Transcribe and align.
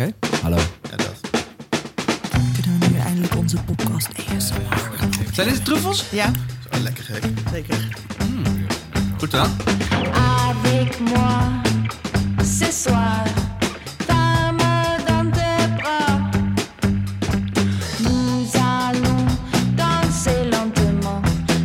Oké. 0.00 0.12
Hallo. 0.42 0.56
Ja, 0.90 0.96
dat. 0.96 1.20
Kunnen 2.60 2.80
we 2.80 2.86
nu 2.88 2.98
eindelijk 2.98 3.36
onze 3.36 3.56
podcast 3.56 4.08
ASMR 4.36 4.76
Zijn 5.32 5.48
dit 5.48 5.56
de 5.56 5.62
truffels? 5.62 6.04
Ja, 6.10 6.26
is 6.26 6.66
wel 6.70 6.80
lekker 6.80 7.04
gek. 7.04 7.22
zeker. 7.52 7.88
Goed 9.18 9.30
dan. 9.30 9.48
avec 10.48 10.98
moi 11.00 11.60
ce 12.44 12.72
soir. 12.82 13.22
Femme 14.06 14.58
dans 15.06 15.32
tes 15.32 15.74
bras, 15.76 16.20
nous 17.98 18.54
allons 18.54 19.26
danser 19.74 20.44
lentement. 20.50 21.20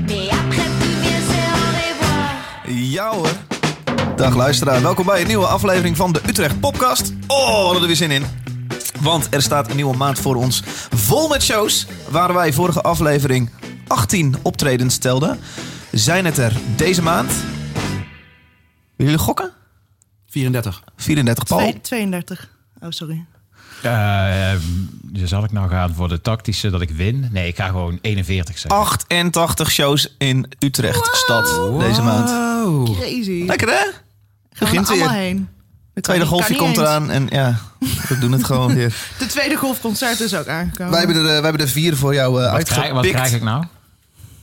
Mais 0.07 0.29
après 0.29 0.67
tu 0.79 0.87
viens, 1.01 1.21
c'est 1.29 1.47
au 1.51 1.67
revoir. 1.71 2.33
Ja 2.67 3.09
hoor. 3.13 3.29
Dag 4.15 4.35
luisteraar, 4.35 4.81
welkom 4.81 5.05
bij 5.05 5.21
een 5.21 5.27
nieuwe 5.27 5.45
aflevering 5.45 5.95
van 5.97 6.11
de 6.11 6.21
Utrecht 6.27 6.59
Podcast. 6.59 7.13
Oh, 7.35 7.47
we 7.57 7.63
hadden 7.63 7.81
er 7.81 7.87
weer 7.87 7.95
zin 7.95 8.11
in. 8.11 8.23
Want 9.01 9.27
er 9.33 9.41
staat 9.41 9.69
een 9.69 9.75
nieuwe 9.75 9.97
maand 9.97 10.19
voor 10.19 10.35
ons 10.35 10.61
vol 10.95 11.27
met 11.27 11.43
shows. 11.43 11.85
Waar 12.09 12.33
wij 12.33 12.53
vorige 12.53 12.81
aflevering 12.81 13.49
18 13.87 14.35
optredens 14.41 14.97
telden, 14.97 15.39
zijn 15.91 16.25
het 16.25 16.37
er 16.37 16.53
deze 16.75 17.01
maand. 17.01 17.31
Willen 18.95 19.13
jullie 19.13 19.17
gokken? 19.17 19.51
34. 20.29 20.83
34 20.95 21.43
Paul. 21.45 21.59
Twee- 21.59 21.81
32. 21.81 22.49
Oh, 22.81 22.89
sorry. 22.89 23.25
Eh, 23.81 24.51
eh, 24.53 24.59
zal 25.23 25.43
ik 25.43 25.51
nou 25.51 25.69
gaan 25.69 25.93
voor 25.93 26.07
de 26.07 26.21
tactische 26.21 26.69
dat 26.69 26.81
ik 26.81 26.89
win? 26.89 27.29
Nee, 27.31 27.47
ik 27.47 27.55
ga 27.55 27.67
gewoon 27.67 27.99
41 28.01 28.57
zeggen. 28.57 28.79
88 28.81 29.71
shows 29.71 30.15
in 30.17 30.51
Utrecht 30.59 31.09
stad 31.17 31.45
deze 31.79 32.01
maand. 32.01 32.29
Crazy. 32.99 33.43
Lekker 33.47 33.67
hè? 33.67 33.73
Gaan 33.75 33.93
we 34.49 34.59
Begint 34.59 34.87
er 34.87 34.93
allemaal 34.93 35.09
weer. 35.13 35.19
heen. 35.21 35.49
Dat 35.95 36.03
Tweede 36.03 36.25
golfje 36.25 36.55
komt 36.55 36.69
eens. 36.69 36.77
eraan 36.77 37.11
en 37.11 37.27
ja, 37.29 37.59
we 38.07 38.17
doen 38.19 38.31
het 38.31 38.43
gewoon 38.43 38.73
weer. 38.73 38.95
De 39.19 39.25
tweede 39.25 39.55
golfconcert 39.55 40.19
is 40.19 40.35
ook 40.35 40.47
aangekomen. 40.47 40.91
Wij 40.91 40.99
hebben 41.01 41.17
er, 41.17 41.21
eh, 41.21 41.27
wij 41.31 41.41
hebben 41.41 41.61
er 41.61 41.67
vier 41.67 41.95
voor 41.97 42.13
jou 42.13 42.43
eh 42.43 42.51
wat, 42.51 42.63
krijg, 42.63 42.77
wat 42.77 42.85
uitgepikt. 42.85 43.13
krijg 43.15 43.33
ik 43.33 43.43
nou? 43.43 43.63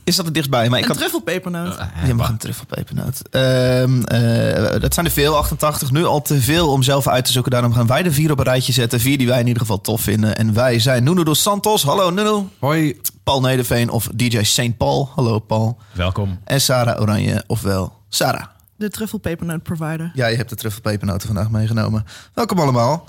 Is 0.03 0.15
dat 0.15 0.25
er 0.25 0.33
dichtstbij? 0.33 0.69
Maar 0.69 0.77
ik 0.77 0.83
Een 0.83 0.89
had... 0.89 0.97
truffelpepernoot. 0.99 1.77
Je 2.05 2.13
mag 2.13 2.29
een 2.29 2.37
truffelpepernoot. 2.37 3.21
Ehm 3.29 4.01
eh, 4.01 4.81
dat 4.81 4.93
zijn 4.93 5.05
er 5.05 5.11
veel, 5.11 5.37
88. 5.37 5.91
Nu 5.91 6.05
al 6.05 6.21
te 6.21 6.41
veel 6.41 6.69
om 6.71 6.83
zelf 6.83 7.07
uit 7.07 7.25
te 7.25 7.31
zoeken. 7.31 7.51
Daarom 7.51 7.73
gaan 7.73 7.87
wij 7.87 8.03
de 8.03 8.11
vier 8.11 8.31
op 8.31 8.37
een 8.37 8.43
rijtje 8.45 8.73
zetten. 8.73 8.99
Vier 8.99 9.17
die 9.17 9.27
wij 9.27 9.39
in 9.39 9.47
ieder 9.47 9.61
geval 9.61 9.81
tof 9.81 10.01
vinden. 10.01 10.37
En 10.37 10.53
wij 10.53 10.79
zijn 10.79 11.03
Nuno 11.03 11.23
dos 11.23 11.41
Santos. 11.41 11.83
Hallo 11.83 12.09
Nuno. 12.09 12.49
Hoi. 12.59 12.99
Paul 13.23 13.41
Nederveen 13.41 13.89
of 13.89 14.09
DJ 14.15 14.43
St. 14.43 14.77
Paul. 14.77 15.09
Hallo 15.15 15.39
Paul. 15.39 15.77
Welkom. 15.91 16.39
En 16.43 16.61
Sarah 16.61 17.01
Oranje, 17.01 17.43
ofwel 17.47 17.93
Sarah. 18.09 18.43
De 18.75 18.89
truffelpepernoot 18.89 19.63
provider. 19.63 20.11
Jij 20.13 20.35
hebt 20.35 20.49
de 20.49 20.55
truffelpepernoten 20.55 21.27
vandaag 21.27 21.49
meegenomen. 21.49 22.05
Welkom 22.33 22.59
allemaal. 22.59 23.07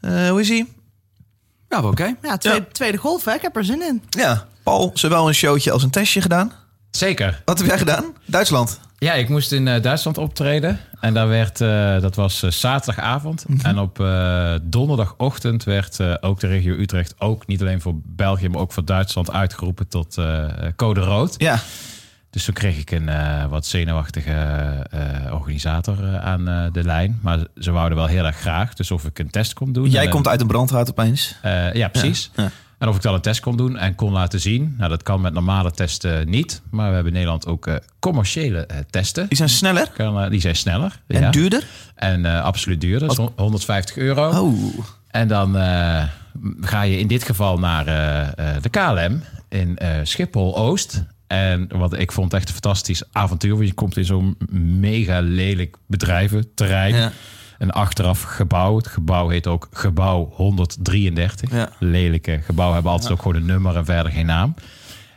Eh, 0.00 0.28
hoe 0.28 0.40
is 0.40 0.50
ie? 0.50 0.72
Ja, 1.68 1.82
oké. 1.82 2.14
Ja, 2.22 2.36
tweede, 2.36 2.60
Ja. 2.60 2.72
tweede 2.72 2.98
golf, 2.98 3.24
hè? 3.24 3.32
Ik 3.34 3.42
heb 3.42 3.56
er 3.56 3.64
zin 3.64 3.82
in. 3.82 4.02
Ja, 4.08 4.46
Paul, 4.62 4.90
zowel 4.94 5.28
een 5.28 5.34
showtje 5.34 5.70
als 5.72 5.82
een 5.82 5.90
testje 5.90 6.20
gedaan. 6.20 6.52
Zeker. 6.90 7.42
Wat 7.44 7.58
heb 7.58 7.66
jij 7.66 7.78
gedaan? 7.78 8.04
Duitsland. 8.26 8.80
Ja, 8.98 9.12
ik 9.12 9.28
moest 9.28 9.52
in 9.52 9.68
eh, 9.68 9.82
Duitsland 9.82 10.18
optreden. 10.18 10.80
En 11.00 11.14
daar 11.14 11.28
werd, 11.28 11.60
eh, 11.60 12.00
dat 12.00 12.14
was 12.14 12.38
zaterdagavond. 12.38 13.44
En 13.62 13.78
op 13.78 14.00
eh, 14.00 14.54
donderdagochtend 14.62 15.64
werd 15.64 16.00
eh, 16.00 16.14
ook 16.20 16.40
de 16.40 16.46
regio 16.46 16.74
Utrecht, 16.74 17.14
ook 17.20 17.46
niet 17.46 17.60
alleen 17.60 17.80
voor 17.80 17.94
België, 18.04 18.48
maar 18.48 18.60
ook 18.60 18.72
voor 18.72 18.84
Duitsland 18.84 19.30
uitgeroepen 19.30 19.88
tot 19.88 20.18
eh, 20.18 20.44
code 20.76 21.00
rood. 21.00 21.34
Ja. 21.38 21.58
Dus 22.34 22.44
toen 22.44 22.54
kreeg 22.54 22.78
ik 22.78 22.90
een 22.90 23.08
eh, 23.08 23.44
wat 23.46 23.66
zenuwachtige 23.66 24.30
eh, 24.90 25.32
organisator 25.32 26.04
eh, 26.04 26.24
aan 26.24 26.70
de 26.72 26.84
lijn. 26.84 27.18
Maar 27.22 27.38
ze 27.58 27.70
wouden 27.70 27.98
wel 27.98 28.06
heel 28.06 28.24
erg 28.24 28.36
graag. 28.36 28.74
Dus 28.74 28.90
of 28.90 29.04
ik 29.04 29.18
een 29.18 29.30
test 29.30 29.52
kon 29.52 29.72
doen. 29.72 29.90
Jij 29.90 30.04
En, 30.04 30.10
komt 30.10 30.28
uit 30.28 30.40
een 30.40 30.46
brandhout 30.46 30.90
opeens. 30.90 31.36
ja, 31.72 31.88
precies. 31.88 32.30
Ja, 32.34 32.42
ja. 32.42 32.50
En 32.78 32.88
of 32.88 32.96
ik 32.96 33.02
dan 33.02 33.14
een 33.14 33.20
test 33.20 33.40
kon 33.40 33.56
doen 33.56 33.76
en 33.76 33.94
kon 33.94 34.12
laten 34.12 34.40
zien. 34.40 34.74
Nou, 34.78 34.90
dat 34.90 35.02
kan 35.02 35.20
met 35.20 35.32
normale 35.32 35.70
testen 35.70 36.30
niet. 36.30 36.62
Maar 36.70 36.88
we 36.88 36.94
hebben 36.94 37.12
in 37.12 37.18
Nederland 37.18 37.46
ook 37.46 37.80
commerciële 37.98 38.68
testen. 38.90 39.28
Die 39.28 39.36
zijn 39.36 39.48
sneller 39.48 39.90
Kan, 39.90 40.30
die 40.30 40.40
zijn 40.40 40.56
sneller. 40.56 41.00
en 41.06 41.20
ja. 41.20 41.30
duurder. 41.30 41.66
En 41.94 42.24
absoluut 42.24 42.80
duurder. 42.80 43.08
Dus 43.08 43.18
150 43.36 43.96
euro. 43.96 44.28
Oh. 44.28 44.78
En 45.08 45.28
dan 45.28 45.54
ga 46.60 46.82
je 46.82 46.98
in 46.98 47.06
dit 47.06 47.22
geval 47.22 47.58
naar 47.58 47.84
de 48.60 48.68
KLM 48.70 49.22
in 49.54 49.78
eh, 49.78 49.88
Schiphol-Oost. 50.02 51.04
En 51.26 51.68
wat 51.78 51.98
ik 51.98 52.12
vond 52.12 52.34
echt 52.34 52.48
een 52.48 52.52
fantastisch 52.52 53.02
avontuur. 53.12 53.54
Want 53.54 53.68
je 53.68 53.74
komt 53.74 53.96
in 53.96 54.04
zo'n 54.04 54.36
mega 54.80 55.20
lelijk 55.20 55.76
bedrijventerrein. 55.86 56.94
Ja. 56.94 57.12
Een 57.58 57.70
achteraf 57.70 58.22
gebouw. 58.22 58.76
Het 58.76 58.86
gebouw 58.86 59.28
heet 59.28 59.46
ook 59.46 59.68
Gebouw 59.72 60.30
133. 60.32 61.50
Ja. 61.50 61.68
Lelijke 61.78 62.40
gebouwen 62.44 62.74
hebben 62.74 62.92
altijd 62.92 63.12
ook 63.12 63.22
gewoon 63.22 63.36
een 63.36 63.46
nummer 63.46 63.76
en 63.76 63.84
verder 63.84 64.12
geen 64.12 64.26
naam. 64.26 64.54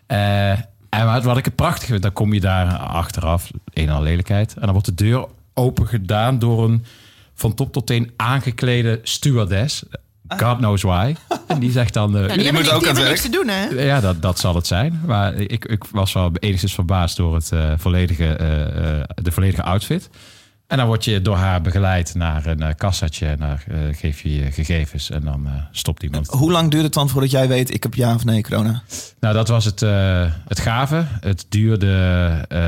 Eh, 0.06 0.52
en 0.90 1.06
wat, 1.06 1.24
wat 1.24 1.38
ik 1.38 1.46
het 1.46 1.56
prachtig 1.56 1.88
vind, 1.88 2.02
dan 2.02 2.14
kom 2.14 2.34
je 2.34 2.40
daar 2.40 2.78
achteraf, 2.78 3.52
een 3.74 3.88
en 3.88 3.96
al 3.96 4.02
lelijkheid. 4.02 4.54
En 4.54 4.62
dan 4.62 4.72
wordt 4.72 4.86
de 4.86 4.94
deur 4.94 5.28
open 5.54 5.88
gedaan 5.88 6.40
door 6.40 6.64
een 6.64 6.86
van 7.34 7.54
top 7.54 7.74
tot 7.74 7.88
teen 7.88 8.12
aangeklede 8.16 9.00
stewardess. 9.04 9.84
God 10.28 10.58
knows 10.58 10.82
why. 10.82 11.16
En 11.48 11.60
die 11.60 11.72
zegt 11.72 11.94
dan... 11.94 12.18
eh, 12.18 12.28
Ja, 12.28 12.34
die 12.36 12.44
moet 12.44 12.62
niks, 12.62 12.72
ook 12.74 12.88
aan 12.88 12.96
het 12.96 13.08
niks 13.08 13.22
te 13.22 13.30
doen, 13.30 13.48
hè? 13.48 13.66
ja, 13.68 14.00
dat, 14.00 14.22
dat 14.22 14.40
zal 14.40 14.56
het 14.56 14.68
zijn. 14.68 15.02
Maar 15.06 15.34
ik, 15.36 15.66
ik 15.66 15.84
was 15.92 16.14
wel 16.14 16.32
enigszins 16.40 16.74
verbaasd 16.74 17.18
door 17.18 17.36
het, 17.36 17.52
eh, 17.52 17.72
volledige, 17.78 18.26
eh, 18.36 18.62
eh, 19.00 19.04
de 19.16 19.32
volledige 19.32 19.64
outfit. 19.64 20.10
En 20.68 20.78
dan 20.78 20.88
word 20.88 21.06
je 21.06 21.22
door 21.22 21.36
haar 21.36 21.62
begeleid 21.62 22.16
naar 22.16 22.46
een 22.46 22.62
uh, 22.62 22.68
kassatje. 22.78 23.26
En 23.26 23.38
dan 23.38 23.50
eh, 23.50 23.78
geef 23.92 24.22
je 24.22 24.36
je 24.36 24.52
gegevens 24.52 25.10
en 25.10 25.22
dan 25.22 25.48
eh, 25.48 25.54
stopt 25.72 26.04
iemand. 26.04 26.28
Hoe 26.28 26.52
lang 26.52 26.72
duurt 26.72 26.84
het 26.84 26.94
dan 26.94 27.10
voordat 27.10 27.32
jij 27.32 27.48
weet, 27.48 27.74
ik 27.74 27.84
heb 27.84 27.94
ja 27.94 28.14
of 28.14 28.26
nee 28.26 28.44
corona? 28.44 28.84
Nou, 29.20 29.34
dat 29.34 29.48
was 29.48 29.66
het, 29.66 29.82
eh, 29.82 30.32
het 30.48 30.60
gave. 30.60 31.06
Het 31.20 31.46
duurde 31.50 31.96
eh, 32.48 32.60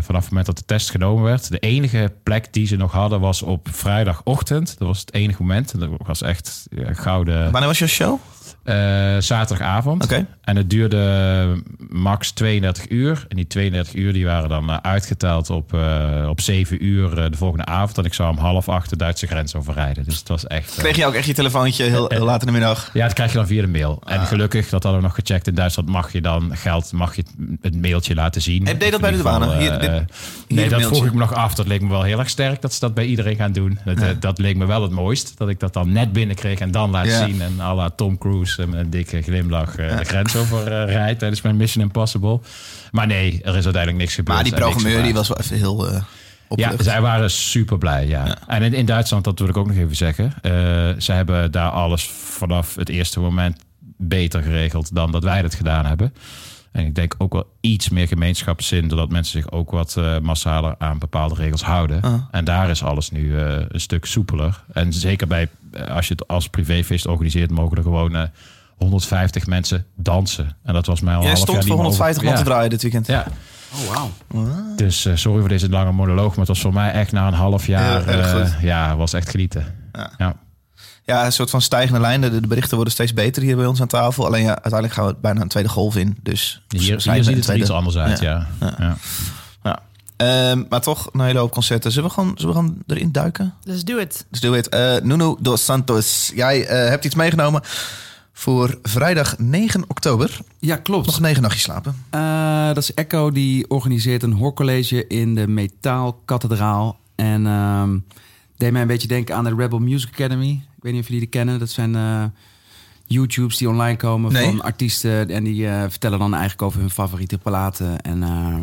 vanaf 0.00 0.20
het 0.20 0.28
moment 0.28 0.46
dat 0.46 0.58
de 0.58 0.64
test 0.66 0.90
genomen 0.90 1.24
werd. 1.24 1.50
De 1.50 1.58
enige 1.58 2.12
plek 2.22 2.52
die 2.52 2.66
ze 2.66 2.76
nog 2.76 2.92
hadden 2.92 3.20
was 3.20 3.42
op 3.42 3.68
vrijdagochtend. 3.70 4.78
Dat 4.78 4.88
was 4.88 5.00
het 5.00 5.14
enige 5.14 5.42
moment. 5.42 5.72
En 5.72 5.78
dat 5.78 5.90
was 6.06 6.22
echt 6.22 6.66
ja, 6.70 6.92
gouden 6.94 7.42
Wanneer 7.50 7.68
was 7.68 7.78
je 7.78 7.86
show? 7.86 8.20
Eh, 8.62 8.74
zaterdagavond. 9.18 10.06
En 10.40 10.56
het 10.56 10.70
duurde 10.70 11.62
max 11.88 12.30
32 12.30 12.88
uur. 12.88 13.24
En 13.28 13.36
die 13.36 13.46
32 13.46 13.94
uur 13.94 14.12
die 14.12 14.24
waren 14.24 14.48
dan 14.48 14.70
eh, 14.70 14.76
uitgeteld 14.82 15.50
op, 15.50 15.74
eh, 15.74 16.26
op 16.28 16.40
7 16.40 16.84
uur 16.84 17.14
de 17.30 17.36
volgende 17.36 17.64
avond. 17.64 17.98
En 17.98 18.04
ik 18.04 18.14
zou 18.14 18.30
om 18.30 18.38
half 18.38 18.68
acht 18.68 18.90
de 18.90 18.96
Duitse 18.96 19.26
grens 19.26 19.54
overrijden. 19.54 20.04
Dus 20.04 20.18
het 20.18 20.28
was 20.28 20.46
echt... 20.46 20.74
Kreeg 20.78 20.96
je 20.96 21.06
ook 21.06 21.14
echt 21.14 21.26
je 21.26 21.34
telefoontje 21.34 21.84
heel, 21.84 22.08
heel 22.08 22.24
laat 22.24 22.40
in 22.40 22.46
de 22.46 22.52
middag? 22.52 22.90
ja, 22.92 23.04
dat 23.04 23.12
krijg 23.14 23.30
je 23.30 23.36
dan 23.36 23.46
via 23.46 23.60
de 23.60 23.68
mail. 23.68 23.98
Ah. 24.04 24.14
En 24.14 24.26
gelukkig, 24.26 24.68
dat 24.68 24.82
hadden 24.82 25.00
we 25.00 25.06
nog 25.06 25.14
gecheckt. 25.16 25.46
In 25.46 25.54
Duitsland 25.54 25.88
mag 25.88 26.12
je 26.12 26.20
dan 26.20 26.56
geld, 26.56 26.92
mag 26.92 27.16
je 27.16 27.22
het 27.60 27.80
mailtje 27.80 28.14
laten 28.14 28.42
zien. 28.42 28.66
En 28.66 28.78
deed 28.78 28.90
dat 28.90 29.00
bij 29.00 29.10
de 29.10 29.16
douane? 29.16 29.44
geval, 29.44 29.60
Hier, 29.60 29.78
dit- 29.78 29.90
hier 29.90 30.58
nee, 30.58 30.68
dat 30.68 30.82
vroeg 30.86 31.04
ik 31.06 31.12
me 31.12 31.18
nog 31.18 31.34
af. 31.34 31.54
Dat 31.54 31.66
leek 31.66 31.80
me 31.80 31.88
wel 31.88 32.02
heel 32.02 32.18
erg 32.18 32.28
sterk 32.28 32.60
dat 32.60 32.72
ze 32.72 32.80
dat 32.80 32.94
bij 32.94 33.04
iedereen 33.04 33.36
gaan 33.36 33.52
doen. 33.52 33.78
Dat, 33.84 34.22
dat 34.22 34.38
leek 34.38 34.56
me 34.56 34.66
wel 34.66 34.82
het 34.82 34.90
mooist. 34.90 35.38
Dat 35.38 35.48
ik 35.48 35.60
dat 35.60 35.72
dan 35.72 35.92
net 35.92 36.12
binnenkreeg 36.12 36.58
en 36.58 36.70
dan 36.70 36.90
laat 36.90 37.06
Ja. 37.06 37.26
zien. 37.26 37.42
En 37.42 37.60
à 37.60 37.74
la 37.74 37.90
Tom 37.90 38.18
Cruise 38.18 38.59
met 38.68 38.78
een 38.78 38.90
dikke 38.90 39.22
glimlach 39.22 39.76
eh, 39.76 39.98
de 39.98 40.04
grens 40.04 40.36
over 40.36 40.88
eh, 40.88 41.06
tijdens 41.16 41.42
mijn 41.42 41.56
Mission 41.56 41.84
Impossible. 41.84 42.40
Maar 42.90 43.06
nee, 43.06 43.30
er 43.42 43.56
is 43.56 43.64
uiteindelijk 43.64 43.96
niks 43.96 44.14
gebeurd. 44.14 44.36
Maar 44.36 44.44
die 44.44 44.54
programmeur 44.54 45.02
die 45.02 45.14
was 45.14 45.28
wel 45.28 45.38
even 45.38 45.56
heel 45.56 45.88
eh 45.88 46.02
Ja, 46.48 46.72
zij 46.78 47.00
waren 47.00 47.30
super 47.30 47.78
blij. 47.78 48.06
Ja. 48.06 48.36
En 48.46 48.62
in, 48.62 48.74
in 48.74 48.86
Duitsland, 48.86 49.24
dat 49.24 49.38
wil 49.38 49.48
ik 49.48 49.56
ook 49.56 49.66
nog 49.66 49.76
even 49.76 49.96
zeggen. 49.96 50.32
eh 50.42 50.52
ze 50.98 51.12
hebben 51.12 51.50
daar 51.50 51.70
alles 51.70 52.08
vanaf 52.08 52.74
het 52.74 52.88
eerste 52.88 53.20
moment 53.20 53.58
beter 53.96 54.42
geregeld 54.42 54.94
dan 54.94 55.10
dat 55.12 55.22
wij 55.24 55.38
het 55.40 55.54
gedaan 55.54 55.86
hebben. 55.86 56.14
En 56.72 56.86
ik 56.86 56.94
denk 56.94 57.14
ook 57.18 57.32
wel 57.32 57.52
iets 57.60 57.88
meer 57.88 58.06
gemeenschapszin, 58.08 58.88
doordat 58.88 59.10
mensen 59.10 59.40
zich 59.42 59.50
ook 59.50 59.70
wat 59.70 59.96
eh, 59.96 60.18
massaler 60.18 60.74
aan 60.78 60.98
bepaalde 60.98 61.34
regels 61.34 61.62
houden. 61.62 62.02
Ah. 62.02 62.14
En 62.30 62.44
daar 62.44 62.70
is 62.70 62.82
alles 62.82 63.10
nu 63.10 63.38
een 63.38 63.80
stuk 63.80 64.04
soepeler. 64.04 64.64
En 64.72 64.92
zeker 64.92 65.26
bij, 65.26 65.48
als 65.88 66.08
je 66.08 66.12
het 66.12 66.28
als 66.28 66.48
privéfeest 66.48 67.06
organiseert, 67.06 67.50
mogen 67.50 67.76
er 67.76 67.82
gewoon 67.82 68.16
eh, 68.16 68.22
150 68.76 69.46
mensen 69.46 69.86
dansen. 69.96 70.56
En 70.62 70.74
dat 70.74 70.86
was 70.86 71.00
mij 71.00 71.14
al 71.14 71.20
Jij 71.20 71.30
half 71.30 71.42
stond 71.42 71.58
jaar 71.58 71.66
voor 71.66 71.76
niet 71.76 71.82
meer 71.82 71.96
150 71.96 72.24
man 72.24 72.34
te 72.34 72.42
draaien 72.42 72.70
dit 72.70 72.82
weekend. 72.82 73.06
Ja. 73.06 73.26
Oh, 73.72 73.94
wauw. 73.94 74.10
Dus 74.76 75.04
eh, 75.04 75.16
sorry 75.16 75.40
voor 75.40 75.48
deze 75.48 75.68
lange 75.68 75.92
monoloog, 75.92 76.28
maar 76.28 76.38
het 76.38 76.48
was 76.48 76.60
voor 76.60 76.72
mij 76.72 76.92
echt 76.92 77.12
na 77.12 77.26
een 77.26 77.34
half 77.34 77.66
jaar. 77.66 78.06
Eh, 78.06 78.62
ja, 78.62 78.96
was 78.96 79.12
echt 79.12 79.30
genieten. 79.30 79.74
Ja. 79.92 80.10
Ja. 80.18 80.34
Ja, 81.04 81.24
een 81.24 81.32
soort 81.32 81.50
van 81.50 81.62
stijgende 81.62 82.00
lijn. 82.00 82.20
De, 82.20 82.40
de 82.40 82.46
berichten 82.46 82.74
worden 82.74 82.92
steeds 82.92 83.14
beter 83.14 83.42
hier 83.42 83.56
bij 83.56 83.66
ons 83.66 83.80
aan 83.80 83.86
tafel. 83.86 84.26
Alleen 84.26 84.42
ja, 84.42 84.48
uiteindelijk 84.48 84.92
gaan 84.92 85.06
we 85.06 85.16
bijna 85.20 85.40
een 85.40 85.48
tweede 85.48 85.68
golf 85.68 85.96
in. 85.96 86.18
Dus 86.22 86.62
Hier, 86.68 86.80
hier 86.80 87.00
ziet 87.00 87.26
een 87.26 87.34
het 87.34 87.48
er 87.48 87.56
iets 87.56 87.70
anders 87.70 87.96
uit, 87.96 88.20
ja. 88.20 88.46
Ja. 88.60 88.96
Ehm, 90.20 90.62
maar 90.68 90.80
toch 90.80 91.08
een 91.12 91.20
hele 91.20 91.38
hoop 91.38 91.52
concerten. 91.52 91.92
Zullen 91.92 92.08
we 92.08 92.14
gewoon, 92.14 92.32
zullen 92.36 92.54
we 92.54 92.60
gewoon 92.60 92.82
erin 92.86 93.12
duiken? 93.12 93.54
Let's 93.62 93.84
do 93.84 93.96
it. 93.96 94.26
Dus 94.30 94.40
doe 94.40 94.56
het. 94.56 94.68
Eh, 94.68 94.96
Nuno 95.02 95.36
dos 95.40 95.64
Santos, 95.64 96.32
jij 96.34 96.66
eh, 96.66 96.88
hebt 96.88 97.04
iets 97.04 97.14
meegenomen 97.14 97.60
voor 98.32 98.78
vrijdag 98.82 99.38
9 99.38 99.84
oktober. 99.88 100.38
Ja, 100.58 100.76
klopt. 100.76 101.06
Nog 101.06 101.20
negen 101.20 101.42
nachtjes 101.42 101.62
slapen. 101.62 102.04
Eh, 102.10 102.66
dat 102.66 102.76
is 102.76 102.94
Echo, 102.94 103.30
die 103.30 103.70
organiseert 103.70 104.22
een 104.22 104.32
hoorcollege 104.32 105.06
in 105.06 105.34
de 105.34 105.46
Metaalkathedraal. 105.48 106.98
En 107.14 107.46
ehm 107.46 107.98
deed 108.56 108.72
mij 108.72 108.80
een 108.80 108.86
beetje 108.86 109.08
denken 109.08 109.34
aan 109.34 109.44
de 109.44 109.54
Rebel 109.54 109.78
Music 109.78 110.08
Academy. 110.12 110.50
Ik 110.76 110.82
weet 110.82 110.92
niet 110.92 111.00
of 111.02 111.06
jullie 111.06 111.22
die 111.22 111.30
kennen. 111.30 111.58
Dat 111.58 111.70
zijn 111.70 111.94
eh, 111.94 112.24
YouTubes 113.06 113.56
die 113.56 113.68
online 113.68 113.96
komen 113.96 114.32
Nee. 114.32 114.44
van 114.44 114.62
artiesten. 114.62 115.28
En 115.30 115.44
die 115.44 115.68
eh, 115.68 115.80
vertellen 115.88 116.18
dan 116.18 116.32
eigenlijk 116.32 116.62
over 116.62 116.80
hun 116.80 116.90
favoriete 116.90 117.38
platen. 117.38 118.00
En 118.00 118.22
eh, 118.22 118.56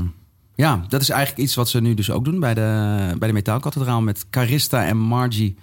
ja, 0.57 0.85
dat 0.89 1.01
is 1.01 1.09
eigenlijk 1.09 1.41
iets 1.43 1.55
wat 1.55 1.69
ze 1.69 1.81
nu 1.81 1.93
dus 1.93 2.11
ook 2.11 2.25
doen 2.25 2.39
bij 2.39 2.53
de, 2.53 2.61
bij 3.19 3.27
de 3.27 3.33
Metaalkathedraal 3.33 4.01
met 4.01 4.25
Carista 4.29 4.85
en 4.85 4.97
Margie. 4.97 5.55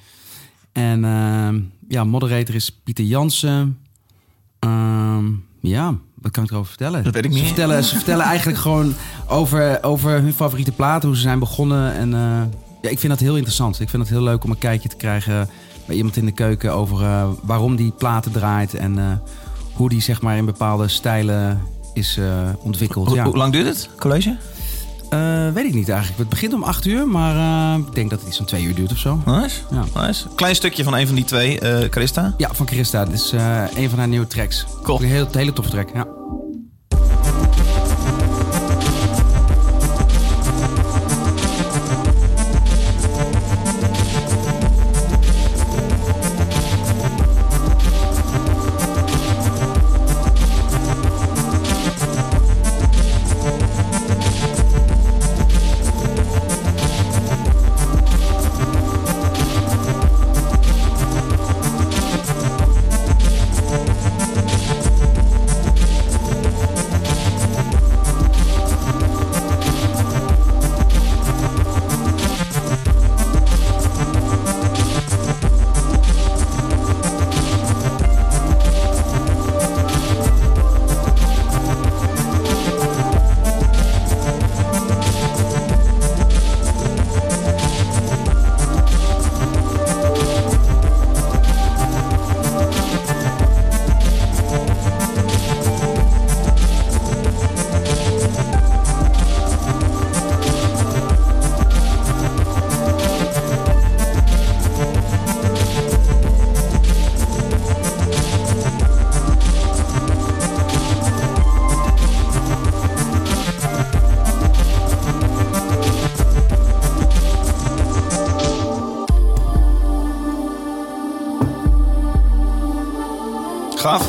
En 0.72 1.04
eh, 1.04 1.48
ja, 1.88 2.04
moderator 2.04 2.54
is 2.54 2.70
Pieter 2.84 3.04
Jansen. 3.04 3.78
Ehm, 4.58 5.24
ja, 5.60 5.94
wat 6.14 6.30
kan 6.32 6.44
ik 6.44 6.50
erover 6.50 6.68
vertellen? 6.68 7.04
Dat 7.04 7.14
weet 7.14 7.24
ik 7.24 7.30
Ze 7.32 7.36
niet. 7.38 7.46
vertellen, 7.46 7.84
ze 7.84 7.94
vertellen 7.94 8.24
eigenlijk 8.24 8.58
gewoon 8.58 8.94
over, 9.28 9.82
over 9.82 10.10
hun 10.10 10.32
favoriete 10.32 10.72
platen, 10.72 11.08
hoe 11.08 11.16
ze 11.16 11.22
zijn 11.22 11.38
begonnen. 11.38 11.92
En 11.94 12.14
eh, 12.14 12.42
ja, 12.82 12.88
ik 12.90 12.98
vind 12.98 13.12
dat 13.12 13.20
heel 13.20 13.34
interessant. 13.36 13.80
Ik 13.80 13.88
vind 13.88 14.02
het 14.02 14.10
heel 14.12 14.22
leuk 14.22 14.44
om 14.44 14.50
een 14.50 14.58
kijkje 14.58 14.88
te 14.88 14.96
krijgen 14.96 15.48
bij 15.86 15.96
iemand 15.96 16.16
in 16.16 16.24
de 16.24 16.32
keuken 16.32 16.72
over 16.74 17.02
eh, 17.02 17.28
waarom 17.42 17.76
die 17.76 17.90
platen 17.98 18.32
draait 18.32 18.74
en 18.74 18.98
eh, 18.98 19.04
hoe 19.72 19.88
die 19.88 20.00
zeg 20.00 20.22
maar 20.22 20.36
in 20.36 20.44
bepaalde 20.44 20.88
stijlen 20.88 21.60
is 21.94 22.16
eh, 22.16 22.48
ontwikkeld. 22.58 23.06
Hoe, 23.06 23.16
Ja. 23.16 23.24
hoe 23.24 23.36
lang 23.36 23.52
duurt 23.52 23.66
het, 23.66 23.88
college? 23.98 24.36
Eh, 25.14 25.52
weet 25.52 25.64
ik 25.64 25.74
niet 25.74 25.88
eigenlijk. 25.88 26.18
Het 26.18 26.28
begint 26.28 26.52
om 26.52 26.62
acht 26.62 26.84
uur, 26.84 27.08
maar 27.08 27.36
eh, 27.36 27.86
ik 27.86 27.94
denk 27.94 28.10
dat 28.10 28.18
het 28.18 28.28
iets 28.28 28.36
van 28.36 28.46
twee 28.46 28.64
uur 28.64 28.74
duurt 28.74 28.92
of 28.92 28.98
zo. 28.98 29.20
Nice. 29.24 29.60
Ja. 29.70 30.02
nice. 30.02 30.26
Klein 30.34 30.54
stukje 30.54 30.84
van 30.84 30.94
een 30.94 31.06
van 31.06 31.14
die 31.14 31.24
twee, 31.24 31.60
eh 31.60 31.88
Carista. 31.88 32.34
Ja, 32.36 32.48
van 32.52 32.66
Christa. 32.66 33.04
Dit 33.04 33.14
is 33.14 33.32
een 33.76 33.90
van 33.90 33.98
haar 33.98 34.08
nieuwe 34.08 34.26
tracks. 34.26 34.66
Cool. 34.82 35.00
Een 35.00 35.06
hele, 35.06 35.26
hele 35.32 35.52
toffe 35.52 35.70
track, 35.70 35.88
ja. 35.94 36.06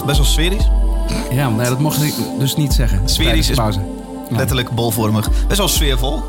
Best 0.05 0.17
wel 0.17 0.25
sferisch. 0.27 0.67
Ja, 1.31 1.49
nee, 1.49 1.69
dat 1.69 1.79
mocht 1.79 2.01
ik 2.03 2.13
dus 2.39 2.55
niet 2.55 2.73
zeggen. 2.73 3.01
Sferisch 3.09 3.49
is- 3.49 3.55
pauze. 3.55 3.79
Letterlijk 4.29 4.69
bolvormig. 4.69 5.29
Best 5.47 5.57
wel 5.59 5.67
sfeervol. 5.67 6.21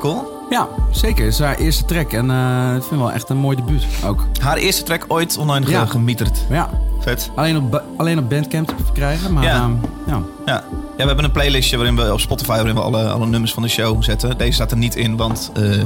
Cool. 0.00 0.30
Ja, 0.50 0.68
zeker. 0.90 1.24
Het 1.24 1.32
is 1.32 1.38
haar 1.40 1.56
eerste 1.56 1.84
track. 1.84 2.12
En 2.12 2.30
eh, 2.30 2.74
ik 2.76 2.82
vind 2.82 3.00
wel 3.00 3.12
echt 3.12 3.28
een 3.28 3.36
mooi 3.36 3.56
debuut 3.56 3.84
ook. 4.06 4.26
Haar 4.40 4.56
eerste 4.56 4.82
track 4.82 5.04
ooit 5.08 5.36
online 5.38 5.68
Ja. 5.70 5.86
gemieterd. 5.86 6.38
Ja, 6.50 6.70
Vet. 7.00 7.30
alleen 7.34 7.56
op, 7.56 7.82
alleen 7.96 8.18
op 8.18 8.28
Bandcamp 8.28 8.68
te 8.68 8.74
verkrijgen. 8.84 9.32
Maar 9.32 9.44
Ja. 9.44 9.50
ja. 9.50 9.70
ja. 10.06 10.22
Ja. 10.46 10.52
ja, 10.54 10.64
we 10.96 11.02
hebben 11.04 11.24
een 11.24 11.30
playlistje 11.32 11.76
waarin 11.76 11.96
we 11.96 12.12
op 12.12 12.20
Spotify 12.20 12.50
waarin 12.56 12.74
we 12.74 12.80
alle, 12.80 13.08
alle 13.10 13.26
nummers 13.26 13.52
van 13.52 13.62
de 13.62 13.68
show 13.68 14.02
zetten. 14.02 14.38
Deze 14.38 14.52
staat 14.52 14.70
er 14.70 14.76
niet 14.76 14.96
in, 14.96 15.16
want 15.16 15.50
eh, 15.54 15.82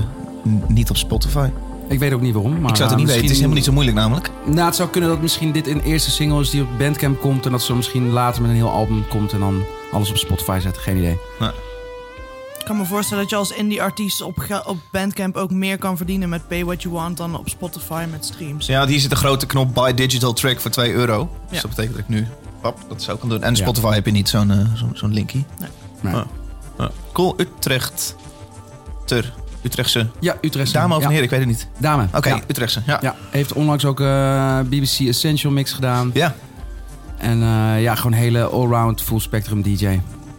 niet 0.67 0.91
op 0.91 0.97
Spotify. 0.97 1.49
Ik 1.89 1.99
weet 1.99 2.13
ook 2.13 2.21
niet 2.21 2.35
waarom. 2.35 2.61
Maar 2.61 2.71
ik 2.71 2.77
zou 2.77 2.89
het 2.91 2.91
eh, 2.91 2.97
niet 2.97 3.07
weten. 3.07 3.21
Het 3.23 3.31
is 3.31 3.37
helemaal 3.37 3.57
niet 3.57 3.65
zo 3.65 3.73
moeilijk 3.73 3.97
namelijk. 3.97 4.31
Nou, 4.45 4.67
het 4.67 4.77
zou 4.77 4.89
kunnen 4.89 5.11
dat 5.11 5.21
misschien 5.21 5.53
dit 5.53 5.67
een 5.67 5.81
eerste 5.81 6.11
single 6.11 6.41
is 6.41 6.51
die 6.51 6.63
op 6.63 6.69
Bandcamp 6.79 7.21
komt. 7.21 7.47
En 7.47 7.53
dat 7.53 7.63
ze 7.63 7.75
misschien 7.75 8.11
later 8.11 8.43
met 8.43 8.51
een 8.51 8.57
heel 8.57 8.71
album 8.71 9.09
komt 9.09 9.33
en 9.33 9.39
dan 9.41 9.65
alles 9.93 10.11
op 10.11 10.17
Spotify 10.17 10.59
zetten. 10.63 10.83
Geen 10.83 10.97
idee. 10.97 11.19
Ik 12.59 12.73
kan 12.73 12.77
me 12.81 12.85
voorstellen 12.89 13.23
dat 13.23 13.31
je 13.31 13.37
als 13.39 13.51
indie-artiest 13.53 14.21
op, 14.23 14.63
op 14.67 14.77
Bandcamp 14.93 15.37
ook 15.37 15.51
meer 15.51 15.79
kan 15.79 15.97
verdienen 15.97 16.29
met 16.29 16.49
Pay 16.49 16.65
What 16.65 16.83
You 16.83 16.95
Want 16.95 17.17
dan 17.17 17.39
op 17.39 17.49
Spotify 17.49 18.05
met 18.11 18.25
streams. 18.25 18.67
Ja, 18.67 18.87
hier 18.87 19.01
zit 19.01 19.11
een 19.11 19.17
grote 19.17 19.47
knop 19.47 19.75
Buy 19.75 19.95
Digital 19.95 20.33
Track 20.33 20.61
voor 20.61 20.71
2 20.71 20.93
euro. 20.93 21.31
Dus 21.51 21.61
dat 21.61 21.71
betekent 21.71 21.95
dat 21.97 22.05
ik 22.05 22.09
nu 22.09 22.27
pap, 22.61 22.79
dat 22.89 23.03
zo 23.03 23.17
kan 23.17 23.29
doen. 23.29 23.43
En 23.43 23.51
Ja. 23.55 23.57
Spotify 23.57 23.95
heb 23.95 24.07
je 24.07 24.13
niet 24.13 24.29
zo'n 24.29 24.51
eh, 24.51 24.59
zo'n 24.75 24.91
zo'n 24.93 25.13
linkie. 25.13 25.45
Nee. 26.03 26.23
Cool, 27.13 27.35
Utrecht. 27.37 28.17
Ter. 29.05 29.33
Utrechtse. 29.67 30.07
Ja, 30.21 30.37
Utrecht. 30.41 30.73
Dame 30.73 30.95
of 30.95 31.01
ja. 31.01 31.07
een 31.07 31.13
heer, 31.13 31.23
ik 31.23 31.31
weet 31.31 31.39
het 31.39 31.49
niet. 31.49 31.67
Dame. 31.79 32.07
Oké, 32.15 32.29
Ja. 32.29 32.41
Utrechtse. 32.47 32.83
Ja. 32.87 32.99
Ja, 33.03 33.15
heeft 33.31 33.53
onlangs 33.53 33.85
ook 33.85 34.01
eh, 34.01 34.59
BBC 34.61 35.01
Essential 35.01 35.53
Mix 35.53 35.73
gedaan. 35.73 36.11
Ja. 36.15 36.35
En 37.19 37.43
eh, 37.43 37.83
ja, 37.83 37.95
gewoon 37.95 38.13
een 38.13 38.19
hele 38.19 38.43
allround 38.45 39.03
full 39.03 39.19
spectrum 39.21 39.63
DJ. 39.63 39.87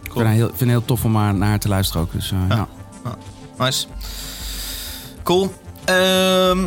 Ik 0.02 0.12
vind, 0.12 0.24
haar 0.24 0.34
heel, 0.34 0.46
vind 0.46 0.60
het 0.60 0.68
heel 0.68 0.84
tof 0.84 1.04
om 1.04 1.16
haar, 1.16 1.34
naar 1.34 1.48
haar 1.48 1.58
te 1.58 1.68
luisteren 1.68 2.02
ook. 2.02 2.12
Dus, 2.12 2.32
eh, 2.32 2.38
Ja. 2.56 2.66
ja. 3.04 3.16
Nice. 3.64 3.86
Cool. 5.22 5.54
Ehm 5.84 6.58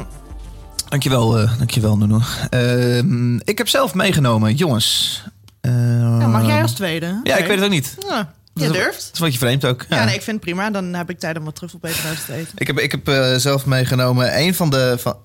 dankjewel, 0.90 1.40
eh 1.40 1.58
dankjewel 1.58 1.98
Nuno. 1.98 2.20
Ehm 2.50 3.36
ik 3.36 3.58
heb 3.58 3.68
zelf 3.68 3.94
meegenomen, 3.94 4.54
jongens. 4.56 5.24
Ehm, 5.62 6.20
Ja, 6.20 6.28
mag 6.28 6.46
jij 6.46 6.62
als 6.62 6.72
tweede? 6.74 7.20
Ja, 7.24 7.36
ik 7.38 7.46
weet 7.46 7.56
het 7.56 7.66
ook 7.66 7.72
niet. 7.72 7.96
Ja, 8.10 8.34
je 8.54 8.64
Dat 8.64 8.74
durft. 8.74 9.06
Dat 9.06 9.14
is 9.14 9.20
wat 9.20 9.34
je 9.34 9.40
vreemd 9.40 9.66
ook. 9.66 9.86
Ja, 9.90 10.04
nee, 10.04 10.16
ik 10.16 10.22
vind 10.22 10.36
het 10.36 10.46
prima. 10.46 10.70
Dan 10.70 10.94
heb 10.94 11.10
ik 11.10 11.20
tijd 11.20 11.38
om 11.38 11.44
wat 11.44 11.56
truffelpepernoten 11.56 12.26
te 12.26 12.34
eten. 12.34 12.54
Ik 12.56 12.68
heb, 12.68 12.80
ik 12.80 12.92
heb 12.92 13.08
eh, 13.08 13.36
zelf 13.36 13.66
meegenomen 13.66 14.40
een 14.40 14.56
van 14.56 14.70
de. 14.70 14.96
Van, 15.00 15.18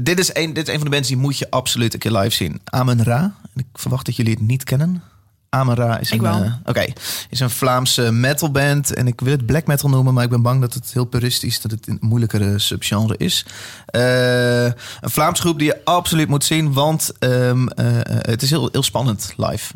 dit, 0.00 0.18
is 0.18 0.34
een, 0.34 0.52
dit 0.52 0.68
is 0.68 0.72
een 0.72 0.80
van 0.80 0.90
de 0.90 0.94
bands 0.94 1.08
die 1.08 1.16
moet 1.16 1.38
je 1.38 1.50
absoluut 1.50 1.92
een 1.94 1.98
keer 1.98 2.12
live 2.12 2.34
zien. 2.34 2.60
Amen 2.64 3.02
Ra. 3.02 3.34
Ik 3.54 3.66
verwacht 3.72 4.06
dat 4.06 4.16
jullie 4.16 4.32
het 4.32 4.42
niet 4.42 4.64
kennen. 4.64 5.02
Amen 5.48 5.74
Ra 5.74 5.98
is 5.98 6.10
een, 6.10 6.54
oké, 6.64 6.84
is 7.28 7.40
een 7.40 7.50
Vlaamse 7.50 8.12
metalband. 8.12 8.94
En 8.94 9.06
ik 9.06 9.20
wil 9.20 9.32
het 9.32 9.46
black 9.46 9.66
metal 9.66 9.88
noemen, 9.88 10.14
maar 10.14 10.24
ik 10.24 10.30
ben 10.30 10.42
bang 10.42 10.60
dat 10.60 10.74
het 10.74 10.92
heel 10.92 11.04
puristisch, 11.04 11.60
dat 11.60 11.70
het 11.70 11.88
een 11.88 11.98
moeilijkere 12.00 12.58
subgenre 12.58 13.16
is. 13.16 13.46
Eh, 13.86 14.64
een 14.64 15.10
Vlaams 15.10 15.40
groep 15.40 15.58
die 15.58 15.66
je 15.66 15.84
absoluut 15.84 16.28
moet 16.28 16.44
zien, 16.44 16.72
want 16.72 17.12
ehm, 17.18 17.68
eh, 17.68 17.86
het 18.04 18.42
is 18.42 18.50
heel, 18.50 18.68
heel 18.72 18.82
spannend 18.82 19.34
live. 19.36 19.74